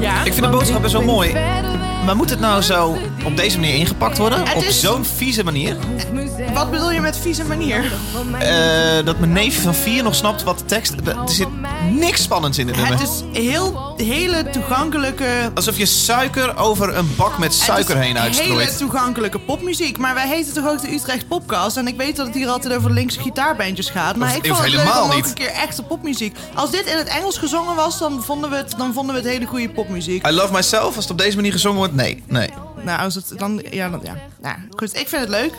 Ja. 0.00 0.24
Ik 0.24 0.32
vind 0.32 0.44
de 0.46 0.50
boodschap 0.50 0.82
best 0.82 0.92
wel 0.92 1.02
mooi. 1.02 1.32
Maar 2.04 2.16
moet 2.16 2.30
het 2.30 2.40
nou 2.40 2.62
zo 2.62 2.96
op 3.24 3.36
deze 3.36 3.58
manier 3.58 3.74
ingepakt 3.74 4.18
worden? 4.18 4.38
Het 4.46 4.56
Op 4.56 4.62
is- 4.62 4.80
zo'n 4.80 5.04
vieze 5.04 5.44
manier? 5.44 5.76
Wat 6.54 6.70
bedoel 6.70 6.92
je 6.92 7.00
met 7.00 7.16
vieze 7.18 7.44
manier? 7.44 7.92
Eh, 8.38 9.04
dat 9.04 9.18
mijn 9.18 9.32
neef 9.32 9.62
van 9.62 9.74
vier 9.74 10.02
nog 10.02 10.14
snapt 10.14 10.42
wat 10.42 10.58
de 10.58 10.64
tekst... 10.64 10.92
Er 11.04 11.16
zit 11.24 11.48
niks 11.90 12.22
spannends 12.22 12.58
in 12.58 12.66
dit 12.66 12.76
nummer. 12.76 12.98
Het 12.98 13.08
is 13.32 13.42
heel, 13.42 13.91
hele 14.04 14.50
toegankelijke... 14.50 15.50
Alsof 15.54 15.78
je 15.78 15.86
suiker 15.86 16.56
over 16.56 16.96
een 16.96 17.16
bak 17.16 17.38
met 17.38 17.54
suiker 17.54 17.96
heen 17.96 18.16
Het 18.16 18.30
is 18.32 18.38
hele 18.38 18.54
uitstrooit. 18.58 18.78
toegankelijke 18.78 19.38
popmuziek. 19.38 19.98
Maar 19.98 20.14
wij 20.14 20.28
heten 20.28 20.52
toch 20.54 20.68
ook 20.68 20.80
de 20.80 20.92
Utrecht 20.94 21.28
Popcast. 21.28 21.76
En 21.76 21.86
ik 21.86 21.96
weet 21.96 22.16
dat 22.16 22.26
het 22.26 22.34
hier 22.34 22.48
altijd 22.48 22.74
over 22.74 22.90
linkse 22.90 23.20
gitaarbandjes 23.20 23.90
gaat. 23.90 24.16
Maar 24.16 24.28
Of- 24.30 24.36
ik 24.36 24.46
vond 24.46 24.58
het 24.58 24.68
leuk 24.70 24.78
helemaal 24.80 25.02
om 25.04 25.08
ook 25.10 25.16
niet. 25.16 25.26
een 25.26 25.34
keer 25.34 25.50
echte 25.50 25.82
popmuziek. 25.82 26.36
Als 26.54 26.70
dit 26.70 26.86
in 26.86 26.96
het 26.96 27.08
Engels 27.08 27.38
gezongen 27.38 27.74
was, 27.76 27.98
dan 27.98 28.22
vonden 28.22 28.50
we 28.50 28.56
het, 28.56 28.74
dan 28.76 28.92
vonden 28.92 29.14
we 29.14 29.20
het 29.20 29.30
hele 29.30 29.46
goede 29.46 29.68
popmuziek. 29.70 30.26
I 30.26 30.30
love 30.30 30.52
myself, 30.52 30.86
als 30.86 31.04
het 31.04 31.10
op 31.10 31.18
deze 31.18 31.36
manier 31.36 31.52
gezongen 31.52 31.78
wordt, 31.78 31.94
nee. 31.94 32.22
nee. 32.26 32.48
Nou, 32.84 33.00
als 33.00 33.14
het 33.14 33.32
dan... 33.36 33.62
Ja, 33.70 33.88
dan, 33.88 34.00
ja. 34.02 34.14
Nou, 34.40 34.56
goed. 34.76 34.98
Ik 34.98 35.08
vind 35.08 35.20
het 35.20 35.30
leuk. 35.30 35.52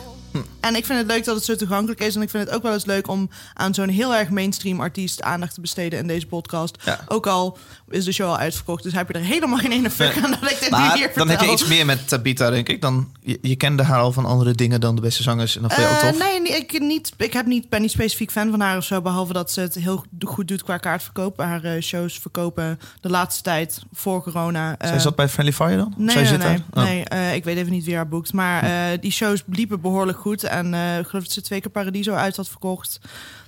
En 0.60 0.74
ik 0.76 0.84
vind 0.86 0.98
het 0.98 1.06
leuk 1.08 1.24
dat 1.24 1.34
het 1.36 1.44
zo 1.44 1.56
toegankelijk 1.56 2.00
is. 2.00 2.14
En 2.16 2.22
ik 2.22 2.30
vind 2.30 2.44
het 2.46 2.54
ook 2.54 2.62
wel 2.62 2.72
eens 2.72 2.84
leuk 2.84 3.08
om 3.08 3.30
aan 3.54 3.74
zo'n 3.74 3.88
heel 3.88 4.14
erg 4.14 4.28
mainstream 4.30 4.80
artiest 4.80 5.22
aandacht 5.22 5.54
te 5.54 5.60
besteden 5.60 5.98
in 5.98 6.06
deze 6.06 6.26
podcast. 6.26 6.76
Ja. 6.84 7.00
Ook 7.08 7.26
al 7.26 7.58
is 7.90 8.04
de 8.04 8.12
show 8.12 8.28
al 8.28 8.38
uitverkocht. 8.38 8.82
Dus 8.82 8.92
heb 8.92 9.08
je 9.08 9.14
er 9.14 9.20
helemaal 9.24 9.58
geen 9.58 9.72
ene 9.72 9.90
fuck 9.90 10.16
aan 10.24 10.30
dat 10.40 10.50
ik 10.50 10.58
dit 10.60 10.70
nu 10.70 10.92
hier 10.94 11.10
dan 11.14 11.28
heb 11.28 11.40
je 11.40 11.50
iets 11.52 11.66
meer 11.66 11.86
met 11.86 12.08
Tabita, 12.08 12.50
denk 12.50 12.68
ik. 12.68 12.80
Dan, 12.80 13.12
je, 13.20 13.38
je 13.42 13.56
kende 13.56 13.82
haar 13.82 13.98
al 14.00 14.12
van 14.12 14.24
andere 14.24 14.52
dingen 14.52 14.80
dan 14.80 14.94
de 14.94 15.00
beste 15.00 15.22
zangers. 15.22 15.56
En 15.56 15.62
dat 15.62 15.72
vind 15.74 15.86
je 15.88 15.94
ook 15.94 16.00
Eh, 16.02 16.08
tof. 16.08 16.18
nee, 16.18 16.40
nee, 16.40 16.52
ik, 16.56 16.80
niet, 16.80 17.12
ik 17.16 17.32
heb 17.32 17.46
niet, 17.46 17.68
ben 17.68 17.80
niet 17.80 17.90
specifiek 17.90 18.30
fan 18.30 18.50
van 18.50 18.60
haar 18.60 18.76
of 18.76 18.84
zo. 18.84 19.00
Behalve 19.00 19.32
dat 19.32 19.52
ze 19.52 19.60
het 19.60 19.74
heel 19.74 20.04
goed 20.26 20.48
doet 20.48 20.62
qua 20.62 20.76
kaartverkoop. 20.76 21.38
Haar 21.38 21.64
eh, 21.64 21.82
shows 21.82 22.18
verkopen 22.18 22.78
de 23.00 23.08
laatste 23.10 23.42
tijd 23.42 23.82
voor 23.92 24.22
corona. 24.22 24.74
eh, 24.78 24.88
Zij 24.88 24.98
zat 24.98 25.16
bij 25.16 25.28
Friendly 25.28 25.54
Fire 25.54 25.76
dan? 25.76 25.94
Nee, 25.96 26.10
Zij 26.10 26.22
nee, 26.22 26.30
zit 26.30 26.42
nee. 26.42 26.62
Oh. 26.74 26.82
nee 26.84 27.04
eh, 27.04 27.34
ik 27.34 27.44
weet 27.44 27.56
even 27.56 27.72
niet 27.72 27.84
wie 27.84 27.94
haar 27.94 28.08
boekt. 28.08 28.32
Maar 28.32 28.62
eh, 28.62 28.98
die 29.00 29.10
shows 29.12 29.42
liepen 29.46 29.80
behoorlijk 29.80 30.18
goed. 30.24 30.42
En 30.44 30.74
eh, 30.74 30.98
ik 30.98 31.06
geloof 31.06 31.24
dat 31.24 31.32
ze 31.32 31.40
twee 31.42 31.60
keer 31.60 31.70
Paradiso 31.70 32.12
uit 32.12 32.36
had 32.36 32.48
verkocht. 32.48 33.00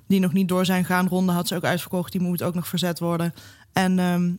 Die 0.06 0.20
nog 0.20 0.32
niet 0.32 0.48
door 0.48 0.64
zijn 0.64 0.84
gaan. 0.84 1.08
Ronde 1.08 1.32
had 1.32 1.48
ze 1.48 1.54
ook 1.54 1.64
uitverkocht. 1.64 2.12
Die 2.12 2.20
moet 2.20 2.42
ook 2.42 2.54
nog 2.54 2.68
verzet 2.68 2.98
worden. 2.98 3.34
En 3.72 3.98
ehm, 3.98 4.30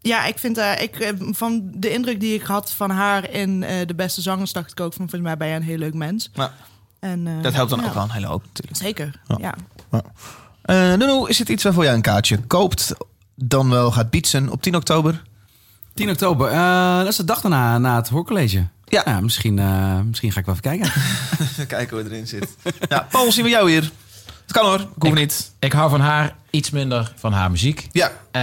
ja, 0.00 0.24
ik 0.24 0.38
vind 0.38 0.58
eh, 0.58 0.82
ik, 0.82 0.96
eh, 0.98 1.08
van 1.18 1.70
de 1.74 1.90
indruk 1.92 2.20
die 2.20 2.34
ik 2.34 2.42
had 2.42 2.72
van 2.72 2.90
haar 2.90 3.30
in 3.30 3.62
eh, 3.62 3.86
De 3.86 3.94
Beste 3.94 4.20
Zangers... 4.20 4.52
dacht 4.52 4.70
ik 4.70 4.80
ook 4.80 4.92
van, 4.92 5.08
volgens 5.08 5.20
mij 5.22 5.36
ben 5.36 5.46
jij 5.46 5.56
een 5.56 5.62
heel 5.62 5.78
leuk 5.78 5.94
mens. 5.94 6.30
Nou, 6.34 6.50
En, 7.00 7.26
eh, 7.26 7.42
dat 7.42 7.52
helpt 7.52 7.70
dan 7.70 7.80
ja, 7.80 7.86
ook 7.86 7.94
wel 7.94 8.02
een 8.02 8.10
hele 8.10 8.26
hoop 8.26 8.42
natuurlijk. 8.44 8.76
Zeker, 8.76 9.20
Ja. 9.26 9.54
ja. 9.90 10.96
Nuno, 10.96 11.24
is 11.24 11.38
het 11.38 11.48
iets 11.48 11.62
waarvoor 11.62 11.84
jij 11.84 11.94
een 11.94 12.02
kaartje 12.02 12.38
koopt? 12.38 12.94
Dan 13.34 13.70
wel 13.70 13.92
gaat 13.92 14.10
bietsen 14.10 14.48
op 14.50 14.62
10 14.62 14.76
oktober? 14.76 15.22
10 15.94 16.10
oktober, 16.10 16.48
eh, 16.48 16.98
dat 16.98 17.06
is 17.06 17.16
de 17.16 17.24
dag 17.24 17.40
daarna 17.40 17.78
na 17.78 17.96
het 17.96 18.08
hoorcollege. 18.08 18.66
Ja. 18.90 19.02
Ja, 19.04 19.20
misschien, 19.20 19.58
eh, 19.58 20.00
misschien 20.00 20.32
ga 20.32 20.40
ik 20.40 20.46
wel 20.46 20.54
even 20.54 20.70
kijken. 20.78 20.92
Even 21.40 21.66
kijken 21.76 21.96
hoe 21.96 22.06
erin 22.10 22.26
zit. 22.26 22.48
Ja, 22.88 23.06
Paul, 23.10 23.32
zien 23.32 23.44
we 23.44 23.50
jou 23.50 23.70
hier? 23.70 23.90
Het 24.42 24.52
kan 24.58 24.64
hoor, 24.64 24.80
ik 24.80 24.86
hoef 24.98 25.10
Ik- 25.12 25.18
niet. 25.18 25.52
Ik 25.58 25.72
hou 25.72 25.90
van 25.90 26.00
haar 26.00 26.34
iets 26.50 26.70
minder 26.70 27.12
van 27.16 27.32
haar 27.32 27.50
muziek. 27.50 27.88
Ja, 27.92 28.10
Eh, 28.30 28.40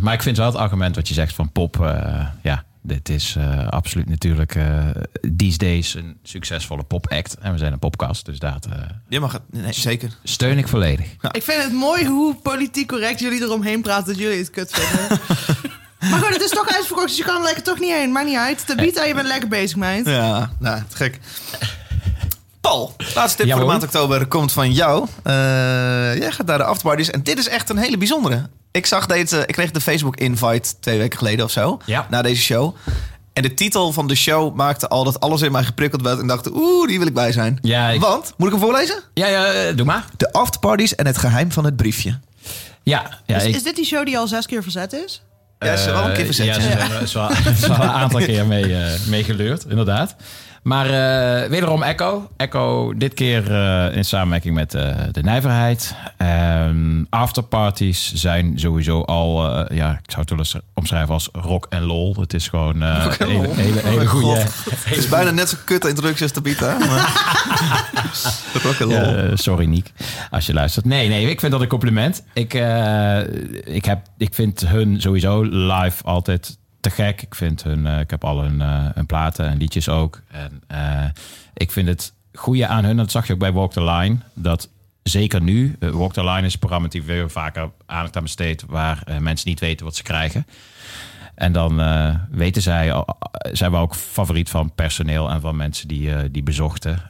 maar 0.00 0.14
ik 0.14 0.22
vind 0.22 0.36
wel 0.36 0.46
het 0.46 0.54
argument 0.56 0.94
wat 0.96 1.08
je 1.08 1.14
zegt 1.14 1.34
van 1.34 1.52
pop. 1.52 1.80
eh, 1.86 2.26
ja, 2.42 2.64
dit 2.82 3.08
is 3.08 3.34
eh, 3.38 3.68
absoluut 3.68 4.08
natuurlijk 4.08 4.54
eh 4.54 4.88
these 5.36 5.58
days 5.58 5.94
een 5.94 6.16
succesvolle 6.22 6.82
popact. 6.82 7.36
En 7.40 7.52
we 7.52 7.58
zijn 7.58 7.72
een 7.72 7.78
popcast, 7.78 8.24
dus 8.24 8.38
daar 8.38 8.58
eh, 8.70 8.78
je 9.08 9.20
mag 9.20 9.32
het. 9.32 9.42
Nee, 9.50 9.72
zeker. 9.72 10.10
steun 10.24 10.58
ik 10.58 10.68
volledig. 10.68 11.06
Ik 11.30 11.42
vind 11.42 11.62
het 11.62 11.72
mooi 11.72 12.06
hoe 12.06 12.34
politiek 12.34 12.88
correct 12.88 13.20
jullie 13.20 13.42
eromheen 13.42 13.82
praten 13.82 14.06
dat 14.06 14.18
jullie 14.18 14.38
het 14.38 14.50
kut 14.50 14.70
vinden. 14.72 15.18
maar 16.00 16.18
goed, 16.20 16.28
het 16.32 16.42
is 16.42 16.50
toch 16.50 16.68
uitverkocht, 16.68 17.08
dus 17.08 17.16
je 17.16 17.24
kan 17.24 17.36
er 17.36 17.42
lekker 17.42 17.62
toch 17.62 17.78
niet 17.78 17.92
heen. 17.92 18.12
Maakt 18.12 18.26
niet 18.26 18.36
uit. 18.36 18.66
Tabita, 18.66 19.04
je 19.04 19.14
bent 19.14 19.26
lekker 19.26 19.48
bezig, 19.48 19.76
meid. 19.76 20.06
Ja, 20.06 20.50
nou, 20.58 20.82
te 20.88 20.96
gek. 20.96 21.18
Paul, 22.60 22.94
laatste 23.14 23.36
tip 23.36 23.46
Ja, 23.46 23.52
voor 23.52 23.60
de 23.64 23.70
maand 23.70 23.82
oktober 23.82 24.26
komt 24.26 24.52
van 24.52 24.72
jou. 24.72 25.06
Eh, 25.22 25.32
jij 26.18 26.32
gaat 26.32 26.46
naar 26.46 26.58
de 26.58 26.64
afterparties 26.64 27.10
en 27.10 27.22
dit 27.22 27.38
is 27.38 27.48
echt 27.48 27.68
een 27.70 27.78
hele 27.78 27.96
bijzondere. 27.96 28.48
Ik 28.70 28.86
zag 28.86 29.06
deze, 29.06 29.42
ik 29.46 29.54
kreeg 29.54 29.70
de 29.70 29.80
Facebook 29.80 30.16
invite 30.16 30.78
twee 30.80 30.98
weken 30.98 31.18
geleden 31.18 31.44
of 31.44 31.50
zo, 31.50 31.80
Ja. 31.84 32.06
na 32.10 32.22
deze 32.22 32.42
show. 32.42 32.76
En 33.32 33.42
de 33.42 33.54
titel 33.54 33.92
van 33.92 34.06
de 34.06 34.14
show 34.14 34.54
maakte 34.54 34.88
al 34.88 35.04
dat 35.04 35.20
alles 35.20 35.42
in 35.42 35.52
mij 35.52 35.64
geprikkeld 35.64 36.02
werd. 36.02 36.18
En 36.18 36.26
dacht, 36.26 36.50
oeh, 36.52 36.88
die 36.88 36.98
wil 36.98 37.06
ik 37.06 37.14
bij 37.14 37.32
zijn. 37.32 37.58
Ja, 37.62 37.88
ik- 37.88 38.00
Want, 38.00 38.34
moet 38.36 38.46
ik 38.46 38.52
hem 38.54 38.62
voorlezen? 38.62 39.02
Ja, 39.14 39.26
ja, 39.26 39.44
eh, 39.52 39.76
doe 39.76 39.86
maar. 39.86 40.04
De 40.16 40.32
afterparties 40.32 40.94
en 40.94 41.06
het 41.06 41.18
geheim 41.18 41.52
van 41.52 41.64
het 41.64 41.76
briefje. 41.76 42.18
Ja, 42.82 43.18
ja 43.26 43.36
ik- 43.38 43.54
is 43.54 43.62
dit 43.62 43.76
die 43.76 43.84
show 43.84 44.04
die 44.06 44.18
al 44.18 44.26
zes 44.26 44.46
keer 44.46 44.62
verzet 44.62 44.92
is? 44.92 45.22
Ja, 45.66 45.72
er 45.86 45.92
wel 45.92 46.04
een 46.04 46.10
keer 46.12 46.18
Eh, 46.20 46.24
verzet. 46.24 46.46
Ja, 46.46 46.54
ze 46.54 46.60
zijn- 46.60 46.78
wel, 47.12 47.30
is 47.52 47.66
wel 47.66 47.74
een 47.74 47.80
aantal 47.90 48.20
keer 48.30 48.46
mee, 48.46 48.76
eh, 48.76 48.90
mee 49.06 49.24
geleurd, 49.24 49.64
inderdaad. 49.68 50.16
Maar 50.62 50.86
eh, 50.86 51.48
wederom 51.50 51.82
Echo. 51.82 52.30
Echo 52.36 52.94
dit 52.96 53.14
keer 53.14 53.54
eh, 53.54 53.96
in 53.96 54.04
samenwerking 54.04 54.54
met 54.54 54.74
eh, 54.74 54.96
de 55.12 55.22
Nijverheid. 55.22 55.94
Ehm 56.16 57.00
afterparties 57.10 58.14
zijn 58.14 58.58
sowieso 58.58 59.02
al, 59.02 59.48
eh, 59.48 59.76
ja, 59.76 59.90
ik 59.90 60.10
zou 60.10 60.20
het 60.20 60.30
willen 60.30 60.46
omschrijven 60.74 61.14
als 61.14 61.28
rock 61.32 61.66
en 61.68 61.82
lol. 61.82 62.14
Het 62.20 62.34
is 62.34 62.48
gewoon 62.48 62.82
eh 62.82 63.04
Rock 63.04 63.12
en 63.12 63.28
hele, 63.28 63.42
lol? 63.42 63.54
hele, 63.54 63.78
Oh 63.78 63.84
hele 63.84 64.06
goede... 64.06 64.36
Het 64.84 64.96
is 64.96 65.08
bijna 65.08 65.30
net 65.30 65.48
zo 65.48 65.56
kut 65.64 65.84
introductie 65.84 66.28
als. 66.28 66.78
Maar... 66.78 67.12
Rock 68.62 68.80
and 68.80 68.92
roll. 68.92 68.92
Ja, 68.92 69.14
eh, 69.14 69.30
sorry, 69.34 69.66
Niek, 69.66 69.92
als 70.30 70.46
je 70.46 70.52
luistert. 70.52 70.84
Nee, 70.84 71.08
nee, 71.08 71.30
ik 71.30 71.40
vind 71.40 71.52
dat 71.52 71.60
een 71.60 71.68
compliment. 71.68 72.24
Ik, 72.32 72.54
eh, 72.54 73.20
ik, 73.64 73.84
heb, 73.84 74.06
ik 74.18 74.34
vind 74.34 74.68
hun 74.68 75.00
sowieso 75.00 75.42
live 75.42 76.04
altijd 76.04 76.58
te 76.80 76.90
gek. 76.90 77.22
Ik 77.22 77.34
vind 77.34 77.62
hun, 77.62 77.86
eh, 77.86 78.00
ik 78.00 78.10
heb 78.10 78.24
al 78.24 78.42
hun, 78.42 78.60
eh, 78.60 78.86
hun 78.94 79.06
platen 79.06 79.48
en 79.48 79.58
liedjes 79.58 79.88
ook. 79.88 80.20
En 80.30 80.62
eh, 80.66 81.04
ik 81.54 81.70
vind 81.70 81.88
het 81.88 82.12
goede 82.32 82.66
aan 82.66 82.84
hun, 82.84 82.96
dat 82.96 83.10
zag 83.10 83.26
je 83.26 83.32
ook 83.32 83.38
bij 83.38 83.52
Walk 83.52 83.72
the 83.72 83.84
Line, 83.84 84.16
dat 84.34 84.68
zeker 85.02 85.42
nu, 85.42 85.76
Walk 85.78 86.12
the 86.12 86.24
Line 86.24 86.46
is 86.46 86.52
een 86.52 86.58
programma 86.58 86.88
die 86.88 87.02
weer 87.02 87.30
vaker 87.30 87.70
aandacht 87.86 88.16
aan 88.16 88.22
besteedt, 88.22 88.64
waar 88.66 89.02
mensen 89.20 89.48
niet 89.48 89.60
weten 89.60 89.84
wat 89.84 89.96
ze 89.96 90.02
krijgen. 90.02 90.46
En 91.34 91.52
dan 91.52 91.76
weten 92.30 92.62
zij, 92.62 92.92
al- 92.92 93.18
zij 93.52 93.70
waren 93.70 93.84
ook 93.86 93.94
favoriet 93.94 94.50
van 94.50 94.74
personeel 94.74 95.30
en 95.30 95.40
van 95.40 95.56
mensen 95.56 95.88
die, 95.88 96.30
die 96.30 96.42
bezochten 96.42 97.02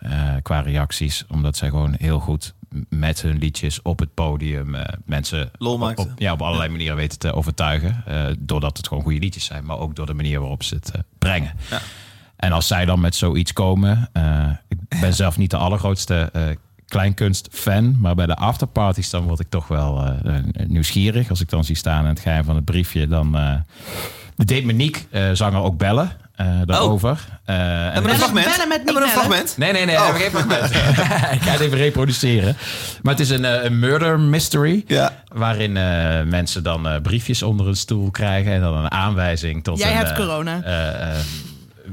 qua 0.42 0.60
reacties. 0.60 1.24
Omdat 1.28 1.56
zij 1.56 1.68
gewoon 1.68 1.94
heel 1.98 2.18
goed 2.18 2.54
met 2.88 3.22
hun 3.22 3.38
liedjes 3.38 3.82
op 3.82 3.98
het 3.98 4.14
podium 4.14 4.74
eh, 4.74 4.84
mensen 5.04 5.50
Lol 5.58 5.80
op, 5.94 6.12
ja, 6.16 6.32
op 6.32 6.42
allerlei 6.42 6.70
manieren 6.70 6.96
weten 6.96 7.18
te 7.18 7.32
overtuigen. 7.32 8.02
eh, 8.06 8.26
doordat 8.38 8.76
het 8.76 8.88
gewoon 8.88 9.02
goede 9.02 9.18
liedjes 9.18 9.44
zijn, 9.44 9.64
maar 9.64 9.78
ook 9.78 9.96
door 9.96 10.06
de 10.06 10.14
manier 10.14 10.40
waarop 10.40 10.62
ze 10.62 10.74
het 10.74 10.90
eh, 10.90 11.00
brengen. 11.18 11.52
En 12.36 12.52
als 12.52 12.66
zij 12.66 12.84
dan 12.84 13.00
met 13.00 13.14
zoiets 13.14 13.52
komen, 13.52 14.10
ik 14.68 15.00
ben 15.00 15.14
zelf 15.14 15.38
niet 15.38 15.50
de 15.50 15.56
allergrootste 15.56 16.30
kleinkunstfan, 16.86 18.00
maar 18.00 18.14
bij 18.14 18.26
de 18.26 18.36
afterparties 18.36 19.10
dan 19.10 19.22
word 19.22 19.40
ik 19.40 19.48
toch 19.48 19.68
wel 19.68 20.14
nieuwsgierig. 20.66 21.30
Als 21.30 21.40
ik 21.40 21.48
dan 21.48 21.64
zie 21.64 21.76
staan 21.76 22.02
in 22.02 22.08
het 22.08 22.20
geheim 22.20 22.44
van 22.44 22.54
het 22.54 22.64
briefje, 22.64 23.08
dan 23.08 23.36
deed 24.36 24.64
Monique, 24.64 25.34
zanger, 25.36 25.60
ook 25.60 25.78
bellen 25.78 26.16
eh, 26.40 26.46
daarover. 26.64 27.18
Eh, 27.44 27.56
en 27.56 27.62
Hebben 27.64 27.92
we 27.92 27.98
een 27.98 28.02
Bellen- 28.02 28.18
fragment? 28.18 28.44
bellen 28.46 28.68
met 28.68 28.76
Hebben 28.84 28.94
we 28.94 29.02
een 29.02 29.08
fragment? 29.08 29.54
Nee, 29.56 29.72
nee, 29.72 29.84
nee, 29.84 29.96
Oh. 29.96 30.06
heb 30.06 30.14
ik 30.14 30.20
geen 30.22 30.30
fragment. 30.30 30.70
ik 31.36 31.42
ga 31.42 31.50
het 31.50 31.60
even 31.60 31.78
reproduceren. 31.78 32.56
Maar 33.02 33.12
het 33.12 33.22
is 33.22 33.30
een, 33.30 33.44
eh, 33.44 33.64
een 33.64 33.78
murder 33.78 34.20
mystery. 34.20 34.84
Ja. 34.86 35.12
Waarin 35.32 35.76
eh, 35.76 36.22
mensen 36.22 36.62
dan 36.62 36.88
eh, 36.88 37.00
briefjes 37.02 37.42
onder 37.42 37.66
een 37.68 37.76
stoel 37.76 38.10
krijgen. 38.10 38.52
En 38.52 38.60
dan 38.60 38.74
een 38.76 38.90
aanwijzing 38.90 39.64
tot 39.64 39.78
Jij 39.78 39.90
een... 39.90 39.96
hebt 39.96 40.10
eh, 40.10 40.16
corona. 40.16 40.60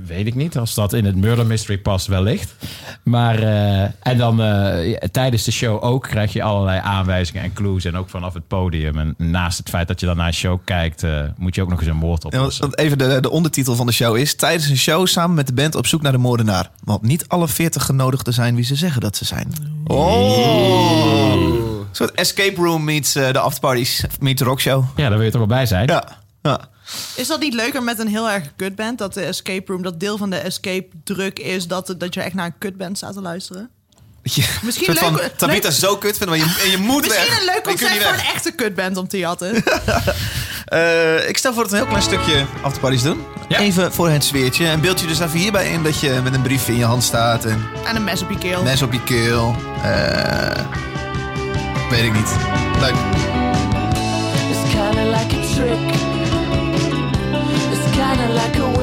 Weet 0.06 0.28
ik 0.28 0.36
niet. 0.36 0.58
Als 0.58 0.74
dat 0.74 0.94
in 0.94 1.06
het 1.06 1.16
murder 1.16 1.46
mystery 1.46 1.78
past, 1.78 2.08
wellicht. 2.08 2.56
Maar, 3.04 3.40
eh, 3.40 3.82
en 4.00 4.18
dan 4.18 4.42
eh, 4.42 4.94
tijdens 5.12 5.44
de 5.44 5.52
show 5.52 5.84
ook 5.84 6.04
krijg 6.04 6.34
je 6.34 6.44
allerlei 6.44 6.80
aanwijzingen 6.84 7.44
en 7.44 7.54
clues. 7.54 7.86
En 7.86 7.96
ook 7.96 8.10
vanaf 8.10 8.34
het 8.34 8.48
podium. 8.48 8.98
En 8.98 9.14
naast 9.18 9.58
het 9.58 9.70
feit 9.70 9.88
dat 9.88 10.00
je 10.00 10.06
dan 10.06 10.18
naar 10.18 10.28
een 10.28 10.34
show 10.34 10.60
kijkt, 10.64 11.04
eh, 11.04 11.22
moet 11.38 11.56
je 11.56 11.62
ook 11.62 11.70
nog 11.70 11.80
eens 11.80 11.90
een 11.90 12.00
want, 12.00 12.26
oplossen. 12.26 12.62
want 12.62 12.78
even 12.78 12.98
de, 12.98 13.18
de 13.22 13.30
ondertitel 13.30 13.76
van 13.76 13.86
de 13.86 13.92
show 13.92 14.18
is... 14.18 14.36
Tijdens 14.36 14.70
een 14.70 14.78
show 14.78 15.08
samen 15.08 15.36
met 15.36 15.48
de 15.48 15.54
band 15.54 15.76
op 15.76 15.88
zoek 15.88 16.02
naar 16.02 16.12
de 16.12 16.18
moordenaar. 16.18 16.70
Want 16.84 17.02
niet 17.02 17.28
alle 17.28 17.48
veertig 17.48 17.86
genodigden 17.86 18.34
zijn 18.34 18.56
wie 18.56 18.66
ze 18.66 18.76
zeggen 18.76 19.02
dat 19.02 19.16
ze 19.16 19.26
zijn. 19.26 19.54
Oh! 19.86 21.68
Een 21.80 21.86
soort 21.92 22.12
escape 22.12 22.62
room 22.62 22.84
meets 22.84 23.14
de 23.14 23.40
afterparties. 23.40 24.06
Meets 24.20 24.42
de 24.42 24.48
rockshow. 24.48 24.84
Ja, 24.96 25.10
daar 25.10 25.18
wil 25.18 25.26
je 25.26 25.32
toch 25.32 25.48
wel 25.48 25.58
bij 25.58 25.66
zijn. 25.66 25.88
Ja. 25.88 26.18
ja. 26.42 26.70
Is 27.15 27.28
dat 27.28 27.39
niet 27.39 27.54
leuker 27.54 27.84
met 27.84 28.00
een 28.00 28.08
heel 28.08 28.30
erg 28.30 28.43
kutband? 28.56 28.97
Dat 28.97 29.13
de 29.13 29.21
escape 29.21 29.71
room, 29.71 29.82
dat 29.84 30.00
deel 30.00 30.17
van 30.17 30.30
de 30.30 30.38
escape 30.38 30.88
druk 31.04 31.39
is 31.39 31.67
dat, 31.67 31.95
dat 31.97 32.13
je 32.13 32.21
echt 32.21 32.34
naar 32.34 32.45
een 32.45 32.58
kutband 32.58 32.97
staat 32.97 33.13
te 33.13 33.21
luisteren? 33.21 33.69
Je, 34.23 34.56
Misschien 34.62 34.89
een 34.89 34.95
van 34.97 35.15
leuk- 35.15 35.34
Tabita 35.38 35.67
leuk- 35.67 35.78
zo 35.78 35.97
kut 35.97 36.17
vinden, 36.17 36.38
maar 36.39 36.47
je, 36.47 36.62
en 36.63 36.69
je 36.71 36.78
moet 36.78 37.02
Misschien 37.02 37.28
weg. 37.28 37.39
een 37.39 37.45
leuk 37.45 37.63
concept 37.63 38.04
voor 38.04 38.13
een 38.13 38.34
echte 38.34 38.52
kutband 38.52 38.97
om 38.97 39.08
te 39.08 39.17
jatten. 39.17 39.54
Eh, 40.67 41.30
ik 41.30 41.38
stel 41.38 41.54
voor 41.54 41.62
dat 41.63 41.71
we 41.71 41.78
een 41.78 41.84
heel 41.88 41.91
klein 41.97 42.10
stukje 42.21 42.45
afterparties 42.62 43.02
doen. 43.02 43.23
Ja. 43.50 43.60
Even 43.60 43.93
voor 43.93 44.10
het 44.10 44.23
sfeertje. 44.23 44.67
En 44.67 44.82
beeld 44.82 45.00
je 45.00 45.08
dus 45.08 45.19
even 45.19 45.39
hierbij 45.39 45.71
in 45.71 45.84
dat 45.84 46.00
je 46.00 46.19
met 46.23 46.34
een 46.34 46.41
briefje 46.41 46.71
in 46.71 46.78
je 46.78 46.86
hand 46.86 47.04
staat. 47.04 47.45
En 47.45 47.65
en 47.86 47.95
een 47.95 48.04
mes 48.04 48.21
op 48.21 48.30
je 48.30 48.38
keel. 48.38 48.63
mes 48.63 48.82
op 48.82 48.93
je 48.93 49.04
keel. 49.04 49.56
Eh, 49.84 50.65
weet 51.89 52.04
ik 52.04 52.13
niet. 52.13 52.30
Leuk. 52.80 52.93
It's 54.52 54.69
kinda 54.73 55.04
like 55.17 55.36
a 55.36 55.54
trick. 55.56 56.07
It's 58.30 58.36
kinda 58.36 58.62
like 58.62 58.76
a 58.76 58.77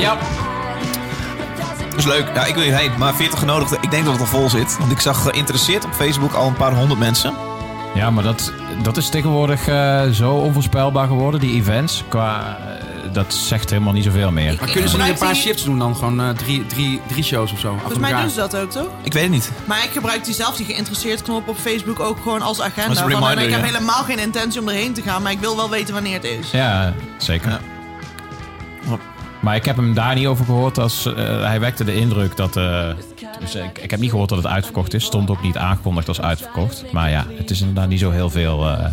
Ja. 0.00 0.18
Dat 1.90 1.98
is 1.98 2.04
leuk. 2.04 2.26
Ja, 2.34 2.44
ik 2.44 2.54
wil 2.54 2.62
hierheen. 2.62 2.90
Maar 2.98 3.14
40 3.14 3.38
genodigden, 3.38 3.78
ik 3.82 3.90
denk 3.90 4.04
dat 4.04 4.12
het 4.12 4.22
al 4.22 4.28
vol 4.28 4.48
zit. 4.50 4.76
Want 4.78 4.92
ik 4.92 5.00
zag 5.00 5.22
geïnteresseerd 5.22 5.84
op 5.84 5.92
Facebook 5.92 6.32
al 6.32 6.46
een 6.46 6.54
paar 6.56 6.74
honderd 6.74 7.00
mensen. 7.00 7.34
Ja, 7.94 8.10
maar 8.10 8.24
dat, 8.24 8.52
dat 8.82 8.96
is 8.96 9.08
tegenwoordig 9.08 9.68
eh, 9.68 10.02
zo 10.08 10.30
onvoorspelbaar 10.32 11.06
geworden, 11.06 11.40
die 11.40 11.54
events. 11.54 12.04
Qua, 12.08 12.58
eh, 12.58 13.12
dat 13.12 13.34
zegt 13.34 13.70
helemaal 13.70 13.92
niet 13.92 14.04
zoveel 14.04 14.30
meer. 14.30 14.56
Maar 14.60 14.70
kunnen 14.70 14.90
ze 14.90 14.96
niet 14.96 15.08
een 15.08 15.18
paar 15.18 15.32
die- 15.32 15.42
shifts 15.42 15.64
doen 15.64 15.78
dan? 15.78 15.96
Gewoon 15.96 16.20
eh, 16.20 16.28
drie, 16.28 16.66
drie, 16.66 17.00
drie 17.06 17.24
shows 17.24 17.52
of 17.52 17.58
zo? 17.58 17.76
Volgens 17.78 17.98
mij 17.98 18.20
doen 18.20 18.30
ze 18.30 18.36
dat 18.36 18.56
ook, 18.56 18.70
toch? 18.70 18.88
Ik 19.02 19.12
weet 19.12 19.22
het 19.22 19.32
niet. 19.32 19.50
Maar 19.64 19.84
ik 19.84 19.90
gebruik 19.90 20.24
die 20.24 20.34
zelf, 20.34 20.56
die 20.56 20.66
geïnteresseerd 20.66 21.22
knop 21.22 21.48
op 21.48 21.56
Facebook 21.58 22.00
ook 22.00 22.18
gewoon 22.22 22.42
als 22.42 22.60
agenda. 22.60 22.88
Als 22.88 22.98
reminder, 22.98 23.30
en 23.30 23.38
ik 23.38 23.50
heb 23.50 23.60
ja. 23.60 23.66
helemaal 23.66 24.02
geen 24.04 24.18
intentie 24.18 24.60
om 24.60 24.68
erheen 24.68 24.92
te 24.92 25.02
gaan, 25.02 25.22
maar 25.22 25.32
ik 25.32 25.40
wil 25.40 25.56
wel 25.56 25.70
weten 25.70 25.94
wanneer 25.94 26.14
het 26.14 26.24
is. 26.24 26.50
Ja, 26.50 26.92
zeker. 27.18 27.60
Maar 29.40 29.56
ik 29.56 29.64
heb 29.64 29.76
hem 29.76 29.94
daar 29.94 30.14
niet 30.14 30.26
over 30.26 30.44
gehoord. 30.44 30.78
Als, 30.78 31.06
eh, 31.06 31.14
hij 31.42 31.60
wekte 31.60 31.84
de 31.84 31.94
indruk 31.94 32.36
dat... 32.36 32.56
eh, 32.56 32.88
dus 33.40 33.54
ik, 33.54 33.78
ik 33.78 33.90
heb 33.90 34.00
niet 34.00 34.10
gehoord 34.10 34.28
dat 34.28 34.38
het 34.38 34.46
uitverkocht 34.46 34.94
is. 34.94 35.04
Stond 35.04 35.30
ook 35.30 35.42
niet 35.42 35.56
aangekondigd 35.56 36.08
als 36.08 36.20
uitverkocht. 36.20 36.84
Maar 36.92 37.10
ja, 37.10 37.26
het 37.28 37.50
is 37.50 37.60
inderdaad 37.60 37.88
niet 37.88 38.00
zo 38.00 38.10
heel 38.10 38.30
veel 38.30 38.68
eh, 38.68 38.86